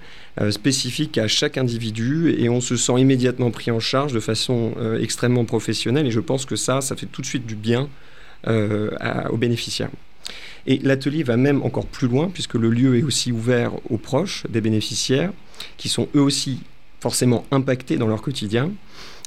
spécifique 0.49 1.17
à 1.17 1.27
chaque 1.27 1.57
individu, 1.57 2.33
et 2.39 2.47
on 2.47 2.61
se 2.61 2.77
sent 2.77 2.93
immédiatement 2.97 3.51
pris 3.51 3.69
en 3.69 3.81
charge 3.81 4.13
de 4.13 4.19
façon 4.21 4.71
extrêmement 4.99 5.43
professionnelle, 5.43 6.07
et 6.07 6.11
je 6.11 6.21
pense 6.21 6.45
que 6.45 6.55
ça, 6.55 6.79
ça 6.79 6.95
fait 6.95 7.05
tout 7.05 7.21
de 7.21 7.27
suite 7.27 7.45
du 7.45 7.55
bien 7.55 7.89
aux 8.47 9.37
bénéficiaires. 9.37 9.91
Et 10.65 10.79
l'atelier 10.79 11.23
va 11.23 11.37
même 11.37 11.61
encore 11.63 11.85
plus 11.85 12.07
loin, 12.07 12.29
puisque 12.33 12.55
le 12.55 12.69
lieu 12.69 12.97
est 12.97 13.03
aussi 13.03 13.31
ouvert 13.31 13.71
aux 13.89 13.97
proches 13.97 14.43
des 14.49 14.61
bénéficiaires, 14.61 15.31
qui 15.77 15.89
sont 15.89 16.07
eux 16.15 16.21
aussi 16.21 16.59
forcément 16.99 17.45
impactés 17.51 17.97
dans 17.97 18.07
leur 18.07 18.21
quotidien. 18.21 18.71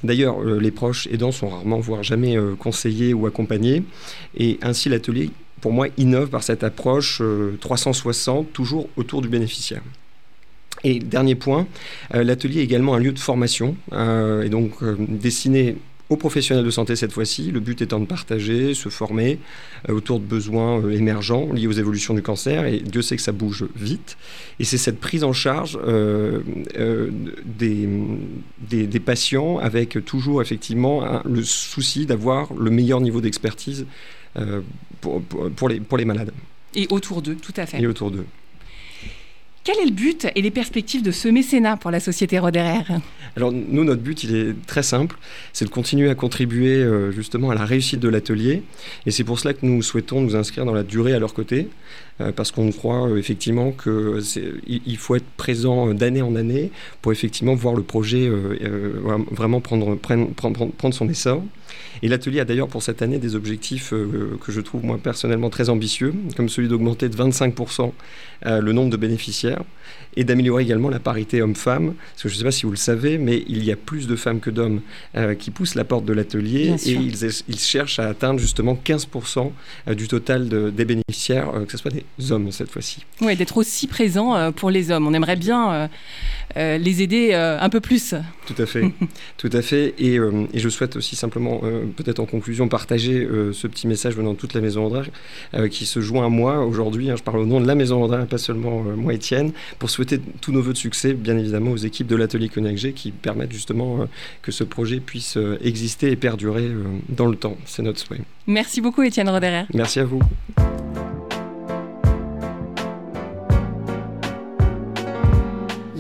D'ailleurs, 0.02 0.40
euh, 0.42 0.58
les 0.58 0.70
proches 0.70 1.06
aidants 1.08 1.32
sont 1.32 1.48
rarement, 1.48 1.78
voire 1.78 2.02
jamais 2.02 2.36
euh, 2.36 2.54
conseillés 2.54 3.14
ou 3.14 3.26
accompagnés. 3.26 3.82
Et 4.36 4.58
ainsi, 4.62 4.88
l'atelier, 4.88 5.30
pour 5.60 5.72
moi, 5.72 5.88
innove 5.96 6.28
par 6.28 6.42
cette 6.42 6.64
approche 6.64 7.22
360, 7.60 8.46
euh, 8.46 8.50
toujours 8.52 8.88
autour 8.96 9.22
du 9.22 9.28
bénéficiaire. 9.28 9.82
Et 10.82 10.98
dernier 10.98 11.34
point, 11.34 11.66
l'atelier 12.10 12.60
est 12.60 12.64
également 12.64 12.94
un 12.94 12.98
lieu 12.98 13.12
de 13.12 13.18
formation, 13.18 13.76
et 13.92 14.48
donc 14.48 14.82
destiné 14.82 15.76
aux 16.10 16.16
professionnels 16.16 16.64
de 16.64 16.70
santé 16.70 16.96
cette 16.96 17.12
fois-ci, 17.12 17.52
le 17.52 17.60
but 17.60 17.80
étant 17.80 18.00
de 18.00 18.04
partager, 18.04 18.74
se 18.74 18.88
former 18.88 19.38
euh, 19.88 19.94
autour 19.94 20.18
de 20.18 20.24
besoins 20.24 20.80
euh, 20.80 20.90
émergents 20.90 21.50
liés 21.52 21.68
aux 21.68 21.72
évolutions 21.72 22.14
du 22.14 22.22
cancer, 22.22 22.66
et 22.66 22.78
Dieu 22.80 23.00
sait 23.00 23.14
que 23.16 23.22
ça 23.22 23.32
bouge 23.32 23.64
vite. 23.76 24.18
Et 24.58 24.64
c'est 24.64 24.76
cette 24.76 24.98
prise 24.98 25.22
en 25.22 25.32
charge 25.32 25.78
euh, 25.86 26.40
des, 27.44 27.88
des, 28.68 29.00
patients 29.00 29.58
avec 29.58 30.04
toujours 30.04 30.42
effectivement 30.42 31.22
le 31.24 31.42
souci 31.42 32.06
d'avoir 32.06 32.52
le 32.54 32.70
meilleur 32.70 33.00
niveau 33.00 33.20
d'expertise 33.20 33.86
pour, 35.00 35.22
pour, 35.22 35.68
les, 35.68 35.80
pour 35.80 35.96
les 35.96 36.04
malades. 36.04 36.32
Et 36.74 36.86
autour 36.90 37.22
d'eux, 37.22 37.36
tout 37.36 37.54
à 37.56 37.66
fait. 37.66 37.80
Et 37.80 37.86
autour 37.86 38.10
d'eux. 38.10 38.26
Quel 39.62 39.78
est 39.78 39.84
le 39.84 39.90
but 39.90 40.26
et 40.34 40.40
les 40.40 40.50
perspectives 40.50 41.02
de 41.02 41.10
ce 41.10 41.28
mécénat 41.28 41.76
pour 41.76 41.90
la 41.90 42.00
société 42.00 42.38
Roderer? 42.38 42.82
Alors 43.36 43.52
nous, 43.52 43.84
notre 43.84 44.00
but, 44.00 44.24
il 44.24 44.34
est 44.34 44.66
très 44.66 44.82
simple, 44.82 45.18
c'est 45.52 45.66
de 45.66 45.70
continuer 45.70 46.08
à 46.08 46.14
contribuer 46.14 46.76
euh, 46.76 47.12
justement 47.12 47.50
à 47.50 47.54
la 47.54 47.66
réussite 47.66 48.00
de 48.00 48.08
l'atelier. 48.08 48.62
Et 49.04 49.10
c'est 49.10 49.22
pour 49.22 49.38
cela 49.38 49.52
que 49.52 49.66
nous 49.66 49.82
souhaitons 49.82 50.22
nous 50.22 50.34
inscrire 50.34 50.64
dans 50.64 50.72
la 50.72 50.82
durée 50.82 51.12
à 51.12 51.18
leur 51.18 51.34
côté, 51.34 51.68
parce 52.34 52.50
qu'on 52.50 52.70
croit 52.70 53.08
euh, 53.08 53.16
effectivement 53.16 53.72
qu'il 53.72 54.96
faut 54.96 55.16
être 55.16 55.30
présent 55.36 55.94
d'année 55.94 56.22
en 56.22 56.36
année 56.36 56.70
pour 57.02 57.12
effectivement 57.12 57.54
voir 57.54 57.74
le 57.74 57.82
projet 57.82 58.30
vraiment 59.30 59.60
prendre, 59.60 59.96
prendre, 59.96 60.30
prendre, 60.34 60.70
prendre 60.72 60.94
son 60.94 61.08
essor. 61.08 61.42
Et 62.02 62.08
l'atelier 62.08 62.40
a 62.40 62.44
d'ailleurs 62.44 62.68
pour 62.68 62.82
cette 62.82 63.02
année 63.02 63.18
des 63.18 63.34
objectifs 63.34 63.92
euh, 63.92 64.38
que 64.44 64.52
je 64.52 64.60
trouve 64.60 64.84
moi 64.84 64.98
personnellement 64.98 65.50
très 65.50 65.68
ambitieux, 65.68 66.14
comme 66.36 66.48
celui 66.48 66.68
d'augmenter 66.68 67.08
de 67.08 67.16
25% 67.16 67.92
euh, 68.46 68.60
le 68.60 68.72
nombre 68.72 68.90
de 68.90 68.96
bénéficiaires 68.96 69.62
et 70.16 70.24
d'améliorer 70.24 70.62
également 70.62 70.88
la 70.88 70.98
parité 70.98 71.42
homme-femme. 71.42 71.94
Parce 72.12 72.22
que 72.22 72.28
je 72.28 72.34
ne 72.34 72.38
sais 72.38 72.44
pas 72.44 72.50
si 72.50 72.64
vous 72.64 72.70
le 72.70 72.76
savez, 72.76 73.18
mais 73.18 73.44
il 73.48 73.64
y 73.64 73.70
a 73.70 73.76
plus 73.76 74.06
de 74.06 74.16
femmes 74.16 74.40
que 74.40 74.50
d'hommes 74.50 74.80
euh, 75.16 75.34
qui 75.34 75.50
poussent 75.50 75.74
la 75.74 75.84
porte 75.84 76.04
de 76.04 76.12
l'atelier 76.12 76.74
et 76.86 76.92
ils, 76.92 77.58
cherchent 77.58 77.98
à 77.98 78.08
atteindre 78.08 78.40
justement 78.40 78.78
15% 78.82 79.52
du 79.94 80.08
total 80.08 80.48
des 80.48 80.84
bénéficiaires, 80.84 81.52
que 81.66 81.72
ce 81.72 81.78
soit 81.78 81.90
des 81.90 82.04
hommes 82.30 82.50
cette 82.52 82.70
fois-ci. 82.70 83.04
Oui, 83.20 83.36
d'être 83.36 83.56
aussi 83.56 83.86
présent 83.86 84.52
pour 84.52 84.70
les 84.70 84.90
hommes. 84.90 85.06
On 85.06 85.14
aimerait 85.14 85.36
bien 85.36 85.88
les 86.56 87.02
aider 87.02 87.32
un 87.34 87.68
peu 87.68 87.80
plus. 87.80 88.14
Tout 88.46 88.60
à 88.60 88.66
fait, 88.66 88.92
tout 89.36 89.50
à 89.52 89.62
fait. 89.62 89.94
Et, 89.98 90.14
et, 90.16 90.58
je 90.58 90.68
souhaite 90.68 90.96
aussi 90.96 91.16
simplement 91.16 91.60
peut-être 91.96 92.20
en 92.20 92.26
conclusion 92.26 92.68
partager 92.68 93.24
euh, 93.24 93.52
ce 93.52 93.66
petit 93.66 93.86
message 93.86 94.16
venant 94.16 94.32
de 94.32 94.38
toute 94.38 94.54
la 94.54 94.60
Maison 94.60 94.86
André 94.86 95.02
euh, 95.54 95.68
qui 95.68 95.86
se 95.86 96.00
joint 96.00 96.26
à 96.26 96.28
moi 96.28 96.64
aujourd'hui. 96.64 97.10
Hein, 97.10 97.16
je 97.16 97.22
parle 97.22 97.38
au 97.38 97.46
nom 97.46 97.60
de 97.60 97.66
la 97.66 97.74
Maison 97.74 98.02
André, 98.02 98.24
pas 98.26 98.38
seulement 98.38 98.84
euh, 98.86 98.96
moi, 98.96 99.14
Étienne, 99.14 99.52
pour 99.78 99.90
souhaiter 99.90 100.20
tous 100.40 100.52
nos 100.52 100.62
voeux 100.62 100.72
de 100.72 100.78
succès, 100.78 101.12
bien 101.12 101.36
évidemment, 101.36 101.72
aux 101.72 101.76
équipes 101.76 102.06
de 102.06 102.16
l'atelier 102.16 102.48
Cognac 102.48 102.76
G 102.76 102.92
qui 102.92 103.10
permettent 103.10 103.52
justement 103.52 104.06
que 104.42 104.52
ce 104.52 104.64
projet 104.64 105.00
puisse 105.00 105.36
exister 105.62 106.10
et 106.10 106.16
perdurer 106.16 106.70
dans 107.08 107.26
le 107.26 107.36
temps. 107.36 107.56
C'est 107.66 107.82
notre 107.82 107.98
souhait. 107.98 108.20
Merci 108.46 108.80
beaucoup, 108.80 109.02
Étienne 109.02 109.28
Roderer. 109.28 109.64
Merci 109.74 110.00
à 110.00 110.04
vous. 110.04 110.20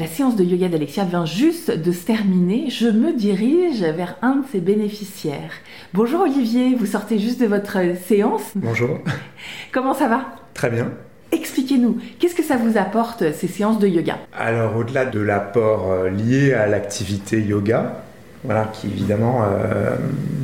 La 0.00 0.06
séance 0.06 0.34
de 0.34 0.42
yoga 0.42 0.70
d'Alexia 0.70 1.04
vient 1.04 1.26
juste 1.26 1.70
de 1.70 1.92
se 1.92 2.06
terminer. 2.06 2.70
Je 2.70 2.86
me 2.86 3.12
dirige 3.12 3.82
vers 3.82 4.16
un 4.22 4.36
de 4.36 4.44
ses 4.50 4.60
bénéficiaires. 4.60 5.52
Bonjour 5.92 6.22
Olivier, 6.22 6.74
vous 6.74 6.86
sortez 6.86 7.18
juste 7.18 7.38
de 7.38 7.44
votre 7.44 7.76
séance. 8.06 8.40
Bonjour. 8.54 8.98
Comment 9.72 9.92
ça 9.92 10.08
va? 10.08 10.24
Très 10.54 10.70
bien. 10.70 10.90
Expliquez-nous, 11.32 11.98
qu'est-ce 12.18 12.34
que 12.34 12.42
ça 12.42 12.56
vous 12.56 12.78
apporte 12.78 13.30
ces 13.34 13.46
séances 13.46 13.78
de 13.78 13.88
yoga? 13.88 14.16
Alors 14.32 14.74
au-delà 14.74 15.04
de 15.04 15.20
l'apport 15.20 15.92
euh, 15.92 16.08
lié 16.08 16.54
à 16.54 16.66
l'activité 16.66 17.42
yoga, 17.42 18.02
voilà, 18.42 18.70
qui 18.72 18.86
évidemment 18.86 19.42
euh, 19.42 19.96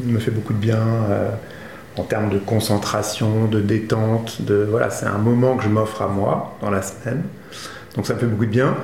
me 0.05 0.19
fait 0.19 0.33
beaucoup 0.33 0.53
de 0.53 0.59
bien 0.59 0.83
euh, 1.09 1.31
en 1.97 2.03
termes 2.03 2.29
de 2.29 2.39
concentration, 2.39 3.47
de 3.47 3.63
détente, 3.63 4.43
de 4.43 4.67
voilà, 4.71 4.91
c'est 4.91 5.07
un 5.07 5.17
moment 5.17 5.57
que 5.57 5.65
je 5.65 5.71
m'offre 5.71 6.03
à 6.03 6.09
moi 6.09 6.59
dans 6.61 6.71
la 6.71 6.83
semaine. 6.83 7.23
Donc 7.95 8.07
ça 8.07 8.13
me 8.13 8.19
fait 8.19 8.27
beaucoup 8.27 8.45
de 8.45 8.51
bien. 8.51 8.77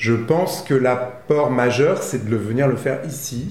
Je 0.00 0.14
pense 0.14 0.62
que 0.62 0.72
l'apport 0.72 1.50
majeur, 1.50 2.02
c'est 2.02 2.26
de 2.26 2.34
venir 2.34 2.66
le 2.66 2.76
faire 2.76 3.00
ici 3.06 3.50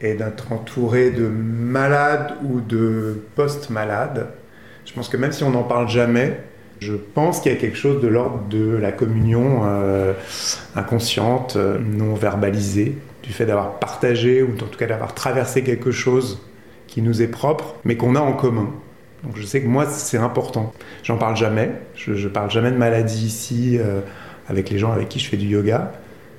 et 0.00 0.14
d'être 0.14 0.50
entouré 0.50 1.12
de 1.12 1.28
malades 1.28 2.34
ou 2.42 2.60
de 2.60 3.22
post-malades. 3.36 4.26
Je 4.84 4.92
pense 4.92 5.08
que 5.08 5.16
même 5.16 5.30
si 5.30 5.44
on 5.44 5.50
n'en 5.50 5.62
parle 5.62 5.88
jamais, 5.88 6.40
je 6.80 6.94
pense 6.94 7.38
qu'il 7.38 7.52
y 7.52 7.54
a 7.54 7.58
quelque 7.58 7.76
chose 7.76 8.02
de 8.02 8.08
l'ordre 8.08 8.40
de 8.50 8.76
la 8.76 8.90
communion 8.90 9.60
euh, 9.64 10.12
inconsciente, 10.74 11.54
euh, 11.54 11.78
non 11.78 12.14
verbalisée, 12.14 12.98
du 13.22 13.32
fait 13.32 13.46
d'avoir 13.46 13.78
partagé 13.78 14.42
ou 14.42 14.54
en 14.54 14.66
tout 14.66 14.76
cas 14.76 14.86
d'avoir 14.86 15.14
traversé 15.14 15.62
quelque 15.62 15.92
chose 15.92 16.42
qui 16.88 17.00
nous 17.00 17.22
est 17.22 17.28
propre, 17.28 17.76
mais 17.84 17.96
qu'on 17.96 18.16
a 18.16 18.20
en 18.20 18.32
commun. 18.32 18.70
Donc 19.22 19.36
je 19.36 19.46
sais 19.46 19.62
que 19.62 19.68
moi, 19.68 19.86
c'est 19.86 20.18
important. 20.18 20.72
J'en 21.04 21.16
parle 21.16 21.36
jamais. 21.36 21.70
Je, 21.94 22.10
ne 22.10 22.28
parle 22.28 22.50
jamais 22.50 22.72
de 22.72 22.76
maladie 22.76 23.24
ici. 23.24 23.78
Euh, 23.78 24.00
avec 24.48 24.70
les 24.70 24.78
gens 24.78 24.92
avec 24.92 25.08
qui 25.08 25.18
je 25.18 25.28
fais 25.28 25.36
du 25.36 25.46
yoga. 25.46 25.92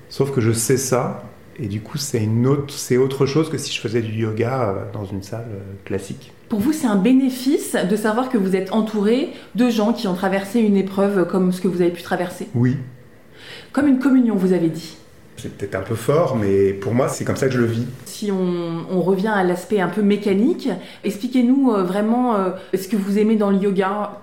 Sauf 0.10 0.32
que 0.32 0.41
je 0.41 0.52
sais 0.52 0.78
ça, 0.78 1.24
et 1.60 1.67
du 1.67 1.82
coup, 1.82 1.98
c'est 1.98 2.24
une 2.24 2.46
autre, 2.46 2.74
c'est 2.74 2.98
autre 2.98 3.26
chose 3.26 3.50
que 3.50 3.58
si 3.58 3.74
je 3.74 3.82
faisais 3.82 4.02
du 4.02 4.13
yoga 4.13 4.70
euh, 4.70 4.91
dans 4.93 5.06
une 5.06 5.24
salle 5.24 5.48
euh, 5.50 5.74
classique. 5.86 6.32
Pour 6.50 6.60
vous, 6.60 6.72
c'est 6.72 6.88
un 6.88 6.96
bénéfice 6.96 7.76
de 7.76 7.96
savoir 7.96 8.30
que 8.30 8.38
vous 8.38 8.56
êtes 8.56 8.72
entouré 8.74 9.30
de 9.56 9.70
gens 9.70 9.91
qui 9.91 10.08
ont 10.08 10.13
traversé 10.13 10.60
une 10.60 10.78
épreuve 10.78 11.28
comme 11.28 11.52
ce 11.52 11.60
que 11.60 11.67
vous 11.67 11.82
avez 11.82 11.91
pu 11.91 12.04
traverser 12.04 12.48
Oui. 12.54 12.78
Comme 13.72 13.88
une 13.88 14.00
communion, 14.00 14.36
vous 14.36 14.54
avez 14.54 14.70
dit. 14.70 14.98
C'est 15.36 15.56
peut-être 15.56 15.76
un 15.76 15.82
peu 15.82 15.96
fort, 15.96 16.36
mais 16.36 16.74
pour 16.74 16.93
moi, 16.93 17.10
c'est 17.10 17.26
comme 17.26 17.36
ça 17.36 17.48
que 17.48 17.54
je 17.54 17.60
le 17.60 17.65
vis. 17.65 17.86
Si 18.06 18.32
on, 18.32 18.86
on 18.89 19.02
revient 19.02 19.28
à 19.28 19.43
l'aspect 19.43 19.80
un 19.80 19.89
peu 19.89 20.02
mécanique, 20.02 20.70
expliquez-nous 21.04 21.74
euh, 21.74 21.84
vraiment 21.84 22.36
ce 22.74 22.88
que 22.88 22.96
vous 22.96 23.17
aimez 23.20 23.36
dans 23.36 23.50
le 23.50 23.58
yoga. 23.58 24.22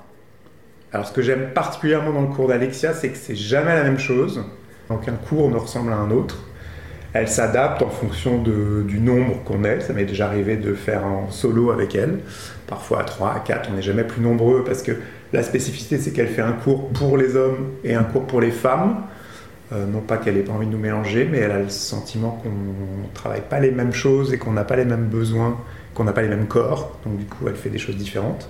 Alors, 0.95 1.09
ce 1.09 1.13
que 1.13 1.23
j'aime 1.23 1.49
particulièrement 1.53 2.13
dans 2.13 2.21
le 2.21 2.29
cours 2.29 2.47
d'Alexia, 2.47 2.95
c'est 2.95 3.09
que 3.09 3.17
c'est 3.17 3.35
jamais 3.35 3.75
la 3.75 3.83
même 3.83 3.99
chose. 3.99 4.45
Aucun 4.89 5.15
cours 5.15 5.51
ne 5.51 5.57
ressemble 5.57 5.93
à 5.93 5.97
un 5.97 6.13
autre. 6.13 6.39
Elle 7.15 7.27
s'adapte 7.27 7.83
en 7.83 7.89
fonction 7.89 8.41
du 8.41 9.01
nombre 9.01 9.43
qu'on 9.45 9.65
est. 9.65 9.81
Ça 9.81 9.93
m'est 9.93 10.05
déjà 10.05 10.27
arrivé 10.27 10.57
de 10.57 10.73
faire 10.73 11.05
en 11.05 11.33
solo 11.33 11.73
avec 11.73 11.97
elle, 11.97 12.21
parfois 12.69 13.01
à 13.01 13.05
3, 13.05 13.35
à 13.35 13.41
4. 13.41 13.71
On 13.73 13.75
n'est 13.75 13.83
jamais 13.83 14.05
plus 14.05 14.23
nombreux 14.23 14.63
parce 14.63 14.83
que 14.83 14.93
la 15.33 15.43
spécificité, 15.43 15.99
c'est 15.99 16.13
qu'elle 16.13 16.29
fait 16.29 16.43
un 16.43 16.53
cours 16.53 16.89
pour 16.91 17.17
les 17.17 17.35
hommes 17.35 17.73
et 17.83 17.97
un 17.97 18.05
cours 18.05 18.29
pour 18.29 18.41
les 18.41 18.53
femmes. 18.53 18.99
Euh, 19.73 19.87
non 19.87 20.01
pas 20.01 20.17
qu'elle 20.19 20.37
n'ait 20.37 20.43
pas 20.43 20.53
envie 20.53 20.67
de 20.67 20.73
nous 20.73 20.79
mélanger, 20.79 21.29
mais 21.29 21.39
elle 21.39 21.51
a 21.51 21.59
le 21.59 21.71
sentiment 21.71 22.41
qu'on 22.41 22.51
ne 22.51 23.13
travaille 23.15 23.43
pas 23.51 23.59
les 23.59 23.73
mêmes 23.73 23.95
choses 23.95 24.33
et 24.33 24.39
qu'on 24.39 24.53
n'a 24.53 24.63
pas 24.63 24.77
les 24.77 24.85
mêmes 24.85 25.07
besoins, 25.07 25.59
qu'on 25.93 26.05
n'a 26.05 26.13
pas 26.13 26.23
les 26.23 26.29
mêmes 26.29 26.47
corps. 26.47 26.97
Donc 27.05 27.17
du 27.17 27.25
coup, 27.25 27.49
elle 27.49 27.57
fait 27.57 27.71
des 27.71 27.79
choses 27.79 27.97
différentes. 27.97 28.49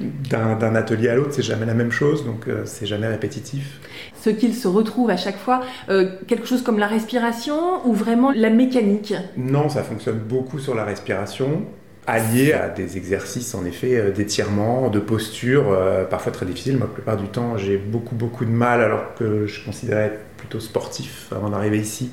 D'un 0.00 0.74
atelier 0.74 1.08
à 1.08 1.14
l'autre, 1.14 1.32
c'est 1.32 1.42
jamais 1.42 1.66
la 1.66 1.74
même 1.74 1.92
chose, 1.92 2.24
donc 2.24 2.48
euh, 2.48 2.62
c'est 2.64 2.86
jamais 2.86 3.06
répétitif. 3.06 3.78
Ce 4.20 4.30
qu'il 4.30 4.54
se 4.54 4.66
retrouve 4.66 5.10
à 5.10 5.16
chaque 5.16 5.38
fois, 5.38 5.60
euh, 5.88 6.16
quelque 6.26 6.46
chose 6.46 6.62
comme 6.62 6.78
la 6.78 6.88
respiration 6.88 7.86
ou 7.86 7.92
vraiment 7.92 8.32
la 8.32 8.50
mécanique? 8.50 9.14
Non, 9.36 9.68
ça 9.68 9.82
fonctionne 9.82 10.18
beaucoup 10.18 10.58
sur 10.58 10.74
la 10.74 10.84
respiration 10.84 11.64
allié 12.06 12.52
à 12.52 12.68
des 12.68 12.96
exercices 12.96 13.54
en 13.54 13.64
effet 13.64 13.96
euh, 13.96 14.10
d'étirement, 14.10 14.90
de 14.90 14.98
posture, 14.98 15.72
euh, 15.72 16.04
parfois 16.04 16.32
très 16.32 16.46
difficiles. 16.46 16.76
Moi, 16.76 16.86
la 16.86 16.94
plupart 16.94 17.16
du 17.16 17.28
temps, 17.28 17.56
j'ai 17.56 17.76
beaucoup 17.76 18.14
beaucoup 18.14 18.44
de 18.44 18.50
mal 18.50 18.80
alors 18.80 19.14
que 19.14 19.46
je 19.46 19.64
considérais 19.64 20.06
être 20.06 20.20
plutôt 20.36 20.60
sportif 20.60 21.28
avant 21.34 21.50
d'arriver 21.50 21.78
ici. 21.78 22.10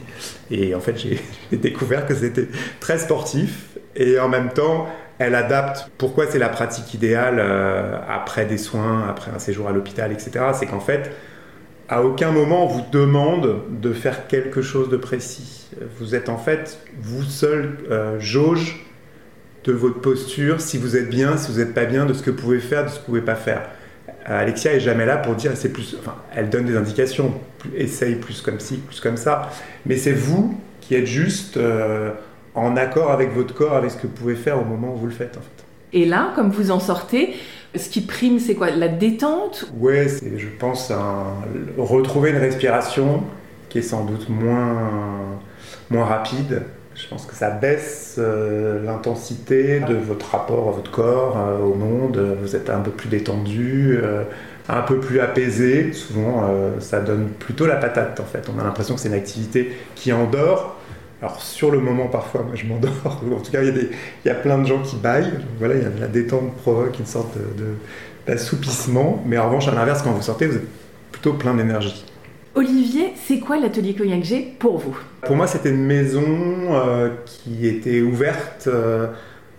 Et 0.50 0.74
en 0.76 0.80
fait, 0.80 0.98
j'ai 1.52 1.58
découvert 1.58 2.06
que 2.06 2.16
c'était 2.16 2.48
très 2.80 2.98
sportif 2.98 3.78
et 3.96 4.20
en 4.20 4.30
même 4.30 4.50
temps, 4.50 4.88
elle 5.22 5.36
adapte. 5.36 5.90
Pourquoi 5.98 6.28
c'est 6.28 6.40
la 6.40 6.50
pratique 6.50 6.94
idéale 6.94 7.38
euh, 7.40 7.98
après 8.10 8.46
des 8.46 8.58
soins, 8.58 9.08
après 9.08 9.32
un 9.32 9.40
séjour 9.40 9.68
à 9.68 9.72
l'hôpital, 9.72 10.12
etc. 10.12 10.46
C'est 10.54 10.66
qu'en 10.66 10.80
fait, 10.80 11.12
à 11.90 12.04
aucun 12.04 12.32
moment 12.32 12.66
on 12.66 12.68
vous 12.68 12.86
demande 12.92 13.62
de 13.70 13.94
faire 13.94 14.28
quelque 14.28 14.62
chose 14.62 14.90
de 14.90 14.98
précis. 14.98 15.70
Vous 16.00 16.16
êtes 16.16 16.30
en 16.30 16.38
fait 16.38 16.80
vous 17.00 17.24
seul 17.24 17.78
jauge 18.20 18.86
de 19.64 19.74
votre 19.74 20.00
posture, 20.00 20.60
si 20.62 20.78
vous 20.78 20.98
êtes 20.98 21.10
bien, 21.10 21.38
si 21.38 21.52
vous 21.52 21.60
n'êtes 21.60 21.74
pas 21.74 21.86
bien, 21.86 22.06
de 22.06 22.14
ce 22.14 22.24
que 22.24 22.32
vous 22.32 22.38
pouvez 22.38 22.60
faire, 22.60 22.86
de 22.86 22.90
ce 22.90 22.96
que 22.96 23.00
vous 23.00 23.06
pouvez 23.06 23.22
pas 23.22 23.36
faire. 23.36 23.62
Alexia 24.26 24.74
est 24.74 24.80
jamais 24.80 25.06
là 25.06 25.18
pour 25.18 25.36
dire 25.36 25.52
c'est 25.56 25.72
plus. 25.72 25.96
Enfin, 26.00 26.16
elle 26.36 26.50
donne 26.50 26.66
des 26.66 26.76
indications, 26.76 27.34
essaye 27.76 28.16
plus 28.16 28.42
comme 28.42 28.60
ci, 28.60 28.78
plus 28.78 29.00
comme 29.00 29.18
ça. 29.18 29.50
Mais 29.86 29.98
c'est 29.98 30.14
vous 30.14 30.60
qui 30.80 30.96
êtes 30.96 31.06
juste 31.06 31.58
euh, 31.58 32.12
en 32.56 32.76
accord 32.76 33.12
avec 33.12 33.34
votre 33.34 33.54
corps, 33.54 33.74
avec 33.74 33.92
ce 33.92 33.98
que 33.98 34.04
vous 34.04 34.14
pouvez 34.14 34.36
faire 34.36 34.60
au 34.60 34.66
moment 34.66 34.94
où 34.94 34.98
vous 34.98 35.08
le 35.08 35.12
faites 35.12 35.38
en 35.38 35.42
fait. 35.42 35.66
Et 35.94 36.06
là, 36.06 36.32
comme 36.36 36.52
vous 36.52 36.72
en 36.72 36.80
sortez, 36.80 37.34
ce 37.76 37.90
qui 37.90 38.02
prime, 38.02 38.40
c'est 38.40 38.56
quoi? 38.56 38.70
La 38.70 38.88
détente 38.88 39.70
Ouais, 39.78 40.08
c'est, 40.08 40.38
je 40.38 40.48
pense, 40.48 40.92
un, 40.92 41.36
retrouver 41.78 42.32
une 42.32 42.38
respiration 42.38 43.24
qui 43.70 43.80
est 43.80 43.84
sans 43.84 44.06
doute 44.06 44.30
moins, 44.30 44.90
moins 45.90 46.06
rapide, 46.06 46.64
je 46.96 47.08
pense 47.08 47.26
que 47.26 47.34
ça 47.34 47.50
baisse 47.50 48.16
euh, 48.20 48.84
l'intensité 48.84 49.80
de 49.80 49.96
votre 49.96 50.32
rapport 50.32 50.68
à 50.70 50.72
votre 50.72 50.92
corps, 50.92 51.38
euh, 51.38 51.60
au 51.60 51.74
monde. 51.74 52.38
Vous 52.42 52.56
êtes 52.56 52.70
un 52.70 52.80
peu 52.80 52.92
plus 52.92 53.10
détendu, 53.10 53.98
euh, 54.02 54.24
un 54.68 54.82
peu 54.82 55.00
plus 55.00 55.20
apaisé. 55.20 55.94
Souvent, 55.94 56.50
ça 56.80 57.00
donne 57.00 57.30
plutôt 57.30 57.66
la 57.66 57.76
patate 57.76 58.20
en 58.20 58.26
fait. 58.26 58.48
On 58.56 58.60
a 58.60 58.64
l'impression 58.64 58.96
que 58.96 59.02
c'est 59.02 59.10
une 59.10 59.16
activité 59.16 59.76
qui 59.96 60.14
endort. 60.14 60.78
Alors 61.22 61.40
sur 61.42 61.70
le 61.70 61.80
moment, 61.80 62.08
parfois, 62.08 62.42
moi 62.42 62.56
je 62.56 62.66
m'endors. 62.66 62.92
en 63.06 63.40
tout 63.40 63.52
cas, 63.52 63.62
il 63.62 63.90
y, 64.26 64.30
a 64.30 64.34
y, 64.34 64.42
plein 64.42 64.58
de 64.58 64.66
gens 64.66 64.82
qui 64.82 64.96
baillent. 64.96 65.34
Voilà, 65.60 65.76
il 65.76 65.84
y 65.84 65.86
a, 65.86 65.90
la 66.00 66.08
détente 66.08 66.56
provoque 66.58 66.98
une 66.98 67.06
sorte 67.06 67.38
de, 67.38 67.76
d'assoupissement. 68.26 69.24
Mais 69.26 69.38
en 69.38 69.46
revanche, 69.46 69.68
à 69.68 69.72
l'inverse, 69.72 70.02
quand 70.02 70.12
vous 70.12 70.22
sortez, 70.22 70.48
vous 70.48 70.56
êtes 70.56 70.68
plutôt 71.12 71.34
plein 71.34 71.54
d'énergie. 71.54 72.06
Olivier, 72.56 73.14
c'est 73.16 73.40
quoi 73.40 73.58
l'atelier 73.58 73.94
Cognac 73.94 74.24
G 74.24 74.56
pour 74.60 74.78
vous? 74.78 74.98
Pour 75.22 75.36
moi, 75.36 75.48
c'était 75.48 75.70
une 75.70 75.86
maison 75.86 76.24
euh, 76.26 77.10
qui 77.26 77.66
était 77.66 78.02
ouverte 78.02 78.66
euh, 78.68 79.08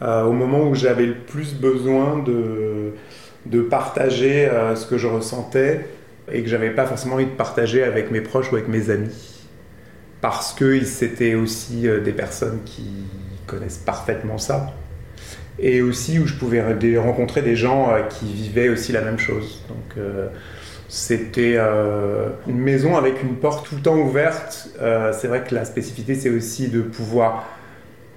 euh, 0.03 0.25
au 0.25 0.33
moment 0.33 0.69
où 0.69 0.75
j'avais 0.75 1.07
le 1.07 1.15
plus 1.15 1.55
besoin 1.55 2.19
de, 2.19 2.93
de 3.47 3.63
partager 3.63 4.51
ce 4.75 4.85
que 4.85 4.99
je 4.99 5.07
ressentais 5.07 5.87
et 6.31 6.43
que 6.43 6.49
j'avais 6.49 6.71
pas 6.71 6.85
forcément 6.85 7.15
envie 7.15 7.25
de 7.25 7.31
partager 7.31 7.83
avec 7.83 8.11
mes 8.11 8.21
proches 8.21 8.53
ou 8.53 8.57
avec 8.57 8.69
mes 8.69 8.91
amis. 8.91 9.42
Parce 10.23 10.55
que 10.55 10.83
c'était 10.85 11.35
aussi 11.35 11.87
des 12.03 12.13
personnes 12.13 12.61
qui 12.65 12.89
connaissent 13.47 13.83
parfaitement 13.85 14.39
ça. 14.39 14.73
Et 15.59 15.83
aussi 15.83 16.19
où 16.19 16.27
je 16.27 16.35
pouvais 16.35 16.63
rencontrer 16.97 17.43
des 17.43 17.57
gens 17.57 17.91
qui 18.09 18.33
vivaient 18.33 18.71
aussi 18.71 18.93
la 18.93 19.03
même 19.03 19.19
chose. 19.19 19.63
Donc, 19.69 20.03
c'était 20.93 21.55
euh, 21.57 22.29
une 22.47 22.59
maison 22.59 22.99
avec 22.99 23.23
une 23.23 23.37
porte 23.37 23.67
tout 23.67 23.77
le 23.77 23.81
temps 23.81 23.97
ouverte. 23.97 24.69
Euh, 24.83 25.15
c'est 25.19 25.27
vrai 25.27 25.43
que 25.43 25.55
la 25.55 25.65
spécificité, 25.65 26.15
c'est 26.15 26.29
aussi 26.29 26.69
de 26.69 26.83
pouvoir 26.83 27.47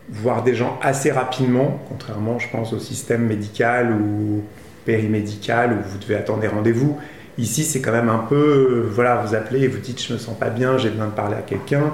voir 0.10 0.44
des 0.44 0.56
gens 0.56 0.78
assez 0.82 1.10
rapidement, 1.10 1.80
contrairement, 1.88 2.38
je 2.38 2.50
pense, 2.50 2.74
au 2.74 2.80
système 2.80 3.28
médical 3.28 3.94
ou 3.94 4.44
périmédical 4.84 5.72
où 5.72 5.89
vous 5.89 5.98
devez 6.00 6.15
attendre 6.15 6.41
des 6.41 6.50
rendez-vous. 6.50 6.98
Ici, 7.38 7.63
c'est 7.63 7.82
quand 7.82 7.91
même 7.91 8.10
un 8.10 8.26
peu, 8.30 8.36
euh, 8.36 8.89
voilà, 8.89 9.17
vous 9.17 9.36
appelez 9.36 9.62
et 9.62 9.67
vous 9.67 9.80
dites, 9.80 10.02
je 10.02 10.13
me 10.13 10.17
sens 10.17 10.38
pas 10.38 10.50
bien, 10.50 10.78
j'ai 10.78 10.89
besoin 10.89 11.08
de 11.08 11.12
parler 11.12 11.36
à 11.36 11.41
quelqu'un. 11.41 11.91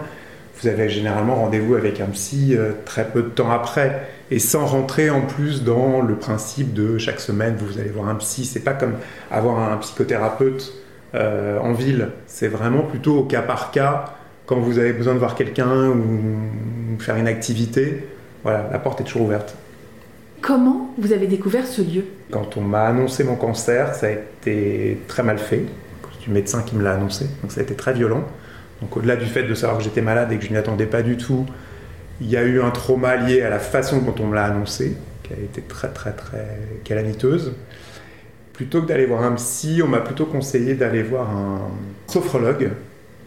Vous 0.62 0.68
avez 0.68 0.90
généralement 0.90 1.36
rendez-vous 1.36 1.76
avec 1.76 2.00
un 2.02 2.06
psy 2.08 2.56
très 2.86 3.06
peu 3.06 3.24
de 3.24 3.30
temps 3.30 3.50
après 3.50 4.08
et 4.30 4.40
sans 4.40 4.66
rentrer 4.66 5.10
en 5.10 5.22
plus 5.22 5.64
dans 5.64 6.02
le 6.02 6.16
principe 6.16 6.74
de 6.74 6.98
chaque 6.98 7.20
semaine 7.20 7.56
vous 7.58 7.80
allez 7.80 7.90
voir 7.90 8.08
un 8.10 8.16
psy. 8.16 8.46
C'est 8.46 8.60
pas 8.60 8.74
comme 8.74 8.94
avoir 9.32 9.72
un 9.72 9.78
psychothérapeute 9.78 10.72
euh, 11.14 11.60
en 11.60 11.74
ville. 11.74 12.08
C'est 12.26 12.48
vraiment 12.48 12.84
plutôt 12.84 13.18
au 13.18 13.24
cas 13.24 13.42
par 13.42 13.72
cas 13.72 14.16
quand 14.46 14.60
vous 14.60 14.80
avez 14.80 14.94
besoin 14.94 15.14
de 15.14 15.20
voir 15.20 15.36
quelqu'un 15.36 15.90
ou 15.90 16.98
faire 17.00 17.18
une 17.18 17.28
activité. 17.28 18.08
Voilà, 18.44 18.70
la 18.72 18.80
porte 18.80 19.02
est 19.02 19.04
toujours 19.04 19.24
ouverte. 19.24 19.56
Comment 20.42 20.92
vous 20.98 21.14
avez 21.14 21.28
découvert 21.28 21.68
ce 21.68 21.84
lieu? 21.84 22.04
Quand 22.32 22.58
on 22.58 22.62
m'a 22.62 22.86
annoncé 22.86 23.24
mon 23.24 23.36
cancer, 23.36 23.94
ça 23.94 24.08
a 24.08 24.10
été 24.10 25.00
très 25.08 25.22
mal 25.22 25.38
fait. 25.38 25.66
C'est 26.14 26.26
du 26.26 26.32
médecin 26.32 26.64
qui 26.64 26.76
me 26.76 26.84
l'a 26.84 26.94
annoncé, 26.94 27.26
donc 27.42 27.52
ça 27.52 27.60
a 27.60 27.64
été 27.64 27.76
très 27.76 27.94
violent. 27.94 28.24
Donc 28.82 28.98
au-delà 28.98 29.16
du 29.16 29.26
fait 29.26 29.44
de 29.44 29.54
savoir 29.54 29.78
que 29.78 29.84
j'étais 29.84 30.02
malade 30.02 30.32
et 30.32 30.38
que 30.38 30.46
je 30.46 30.50
n'y 30.50 30.58
attendais 30.58 30.88
pas 30.88 31.04
du 31.04 31.16
tout, 31.16 31.46
il 32.20 32.28
y 32.28 32.38
a 32.38 32.44
eu 32.44 32.60
un 32.60 32.72
trauma 32.72 33.18
lié 33.18 33.44
à 33.44 33.50
la 33.50 33.60
façon 33.60 34.00
dont 34.00 34.16
on 34.20 34.28
me 34.28 34.36
l'a 34.36 34.46
annoncé, 34.46 34.98
qui 35.22 35.34
a 35.34 35.36
été 35.36 35.62
très 35.62 35.90
très 35.90 36.12
très 36.12 36.58
calamiteuse. 36.84 37.54
Plutôt 38.54 38.82
que 38.82 38.88
d'aller 38.88 39.06
voir 39.06 39.24
un 39.24 39.34
psy, 39.34 39.82
on 39.84 39.88
m'a 39.88 40.02
plutôt 40.02 40.26
conseillé 40.26 40.74
d'aller 40.74 41.04
voir 41.04 41.30
un 41.30 41.62
sophrologue. 42.08 42.72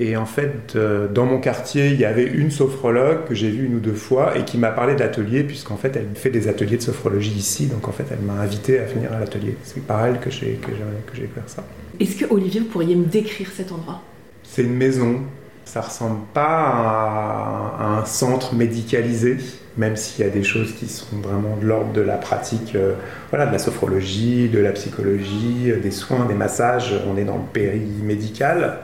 Et 0.00 0.16
en 0.16 0.26
fait, 0.26 0.74
euh, 0.74 1.06
dans 1.06 1.24
mon 1.24 1.38
quartier, 1.38 1.88
il 1.88 2.00
y 2.00 2.04
avait 2.04 2.26
une 2.26 2.50
sophrologue 2.50 3.26
que 3.28 3.34
j'ai 3.34 3.50
vue 3.50 3.66
une 3.66 3.76
ou 3.76 3.80
deux 3.80 3.94
fois 3.94 4.36
et 4.36 4.44
qui 4.44 4.58
m'a 4.58 4.70
parlé 4.70 4.94
d'atelier, 4.94 5.44
puisqu'en 5.44 5.76
fait, 5.76 5.94
elle 5.96 6.08
fait 6.14 6.30
des 6.30 6.48
ateliers 6.48 6.78
de 6.78 6.82
sophrologie 6.82 7.32
ici. 7.32 7.66
Donc 7.66 7.86
en 7.86 7.92
fait, 7.92 8.04
elle 8.10 8.24
m'a 8.24 8.34
invité 8.34 8.80
à 8.80 8.84
venir 8.84 9.12
à 9.12 9.20
l'atelier. 9.20 9.56
C'est 9.62 9.84
par 9.86 10.04
elle 10.04 10.18
que 10.18 10.30
j'ai 10.30 10.58
fait 10.62 11.40
ça. 11.46 11.64
Est-ce 12.00 12.16
que 12.16 12.32
Olivier, 12.32 12.60
vous 12.60 12.66
pourriez 12.66 12.96
me 12.96 13.04
décrire 13.04 13.50
cet 13.54 13.70
endroit? 13.70 14.02
C'est 14.42 14.62
une 14.62 14.74
maison 14.74 15.20
ça 15.64 15.80
ressemble 15.80 16.20
pas 16.32 16.42
à, 16.42 17.98
un 17.98 18.04
centre 18.04 18.54
médicalisé, 18.54 19.38
même 19.76 19.96
s'il 19.96 20.24
y 20.24 20.28
a 20.28 20.30
des 20.30 20.42
choses 20.42 20.72
qui 20.74 20.86
sont 20.86 21.16
vraiment 21.22 21.56
de 21.56 21.66
l'ordre 21.66 21.92
de 21.92 22.00
la 22.00 22.16
pratique, 22.16 22.74
euh, 22.74 22.94
voilà, 23.30 23.46
de 23.46 23.52
la 23.52 23.58
sophrologie, 23.58 24.48
de 24.48 24.58
la 24.58 24.72
psychologie, 24.72 25.70
euh, 25.70 25.80
des 25.80 25.90
soins, 25.90 26.26
des 26.26 26.34
massages. 26.34 26.94
On 27.10 27.16
est 27.16 27.24
dans 27.24 27.36
le 27.36 27.48
péri-médical, 27.52 28.80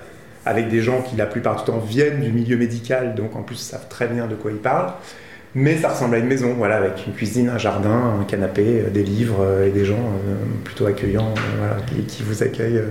avec 0.50 0.68
des 0.68 0.82
gens 0.82 1.00
qui 1.02 1.16
la 1.16 1.26
plupart 1.26 1.56
du 1.56 1.64
temps 1.64 1.78
viennent 1.78 2.20
du 2.20 2.32
milieu 2.32 2.56
médical, 2.56 3.14
donc 3.14 3.36
en 3.36 3.42
plus 3.42 3.56
savent 3.56 3.88
très 3.88 4.06
bien 4.08 4.26
de 4.26 4.34
quoi 4.34 4.50
ils 4.50 4.58
parlent. 4.58 4.92
Mais 5.54 5.76
ça 5.76 5.88
ressemble 5.88 6.14
à 6.14 6.18
une 6.18 6.26
maison, 6.26 6.54
voilà, 6.56 6.76
avec 6.76 7.06
une 7.06 7.12
cuisine, 7.12 7.48
un 7.48 7.58
jardin, 7.58 8.18
un 8.20 8.24
canapé, 8.24 8.84
euh, 8.86 8.90
des 8.90 9.02
livres 9.02 9.44
et 9.66 9.70
des 9.70 9.84
gens 9.84 9.98
plutôt 10.64 10.86
accueillants, 10.86 11.34
qui, 11.88 12.02
qui, 12.02 12.22
vous 12.22 12.42
accueillent 12.42 12.82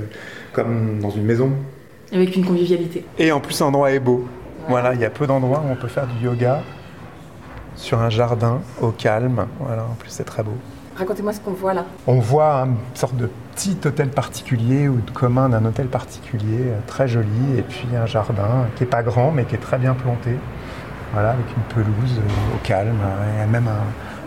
comme 0.51 0.99
dans 0.99 1.09
une 1.09 1.23
maison. 1.23 1.51
Avec 2.11 2.35
une 2.35 2.45
convivialité. 2.45 3.05
Et 3.17 3.31
en 3.31 3.39
plus, 3.39 3.59
l'endroit 3.59 3.91
est 3.91 3.99
beau. 3.99 4.27
Voilà, 4.67 4.93
il 4.93 4.99
y 4.99 5.05
a 5.05 5.09
peu 5.09 5.25
d'endroits 5.25 5.63
où 5.65 5.71
on 5.71 5.75
peut 5.75 5.87
faire 5.87 6.07
du 6.07 6.25
yoga 6.25 6.63
sur 7.75 7.99
un 7.99 8.09
jardin 8.09 8.61
au 8.81 8.89
calme. 8.89 9.47
Voilà, 9.59 9.83
en 9.83 9.95
plus, 9.95 10.09
c'est 10.09 10.25
très 10.25 10.43
beau. 10.43 10.53
Racontez-moi 10.95 11.31
ce 11.31 11.39
qu'on 11.39 11.51
voit 11.51 11.73
là. 11.73 11.85
On 12.07 12.19
voit 12.19 12.65
une 12.65 12.75
sorte 12.93 13.15
de 13.15 13.29
petit 13.59 13.75
hôtel 13.85 14.07
particulier 14.07 14.87
ou 14.87 15.01
de 15.01 15.11
commun 15.11 15.49
d'un 15.49 15.65
hôtel 15.65 15.87
particulier, 15.87 16.59
euh, 16.67 16.79
très 16.87 17.09
joli, 17.09 17.57
et 17.57 17.61
puis 17.61 17.87
un 17.93 18.05
jardin 18.05 18.67
qui 18.75 18.83
n'est 18.83 18.89
pas 18.89 19.03
grand 19.03 19.31
mais 19.31 19.43
qui 19.43 19.55
est 19.55 19.59
très 19.59 19.77
bien 19.77 19.93
planté, 19.93 20.31
voilà, 21.11 21.31
avec 21.31 21.45
une 21.57 21.83
pelouse 21.83 22.19
euh, 22.19 22.55
au 22.55 22.65
calme, 22.65 22.97
euh, 23.03 23.43
et 23.43 23.47
même 23.47 23.67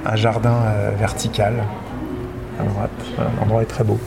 un, 0.04 0.16
jardin 0.16 0.56
vertical 0.98 1.54
à 2.60 2.64
droite. 2.64 2.90
L'endroit 3.38 3.62
est 3.62 3.66
très 3.66 3.84
beau. 3.84 4.00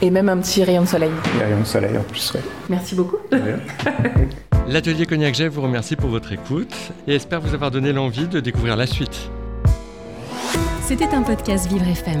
Et 0.00 0.08
même 0.08 0.28
un 0.28 0.38
petit 0.38 0.62
rayon 0.62 0.82
de 0.82 0.86
soleil. 0.86 1.10
Un 1.36 1.44
rayon 1.44 1.58
de 1.58 1.64
soleil 1.64 1.98
en 1.98 2.02
plus. 2.02 2.32
Merci 2.68 2.94
beaucoup. 2.94 3.16
L'atelier 4.68 5.04
Cognac 5.04 5.34
Jet 5.34 5.48
vous 5.48 5.62
remercie 5.62 5.96
pour 5.96 6.10
votre 6.10 6.32
écoute 6.32 6.74
et 7.08 7.16
espère 7.16 7.40
vous 7.40 7.54
avoir 7.54 7.72
donné 7.72 7.92
l'envie 7.92 8.28
de 8.28 8.38
découvrir 8.38 8.76
la 8.76 8.86
suite. 8.86 9.30
C'était 10.82 11.12
un 11.12 11.22
podcast 11.22 11.66
Vivre 11.68 11.88
FM. 11.88 12.20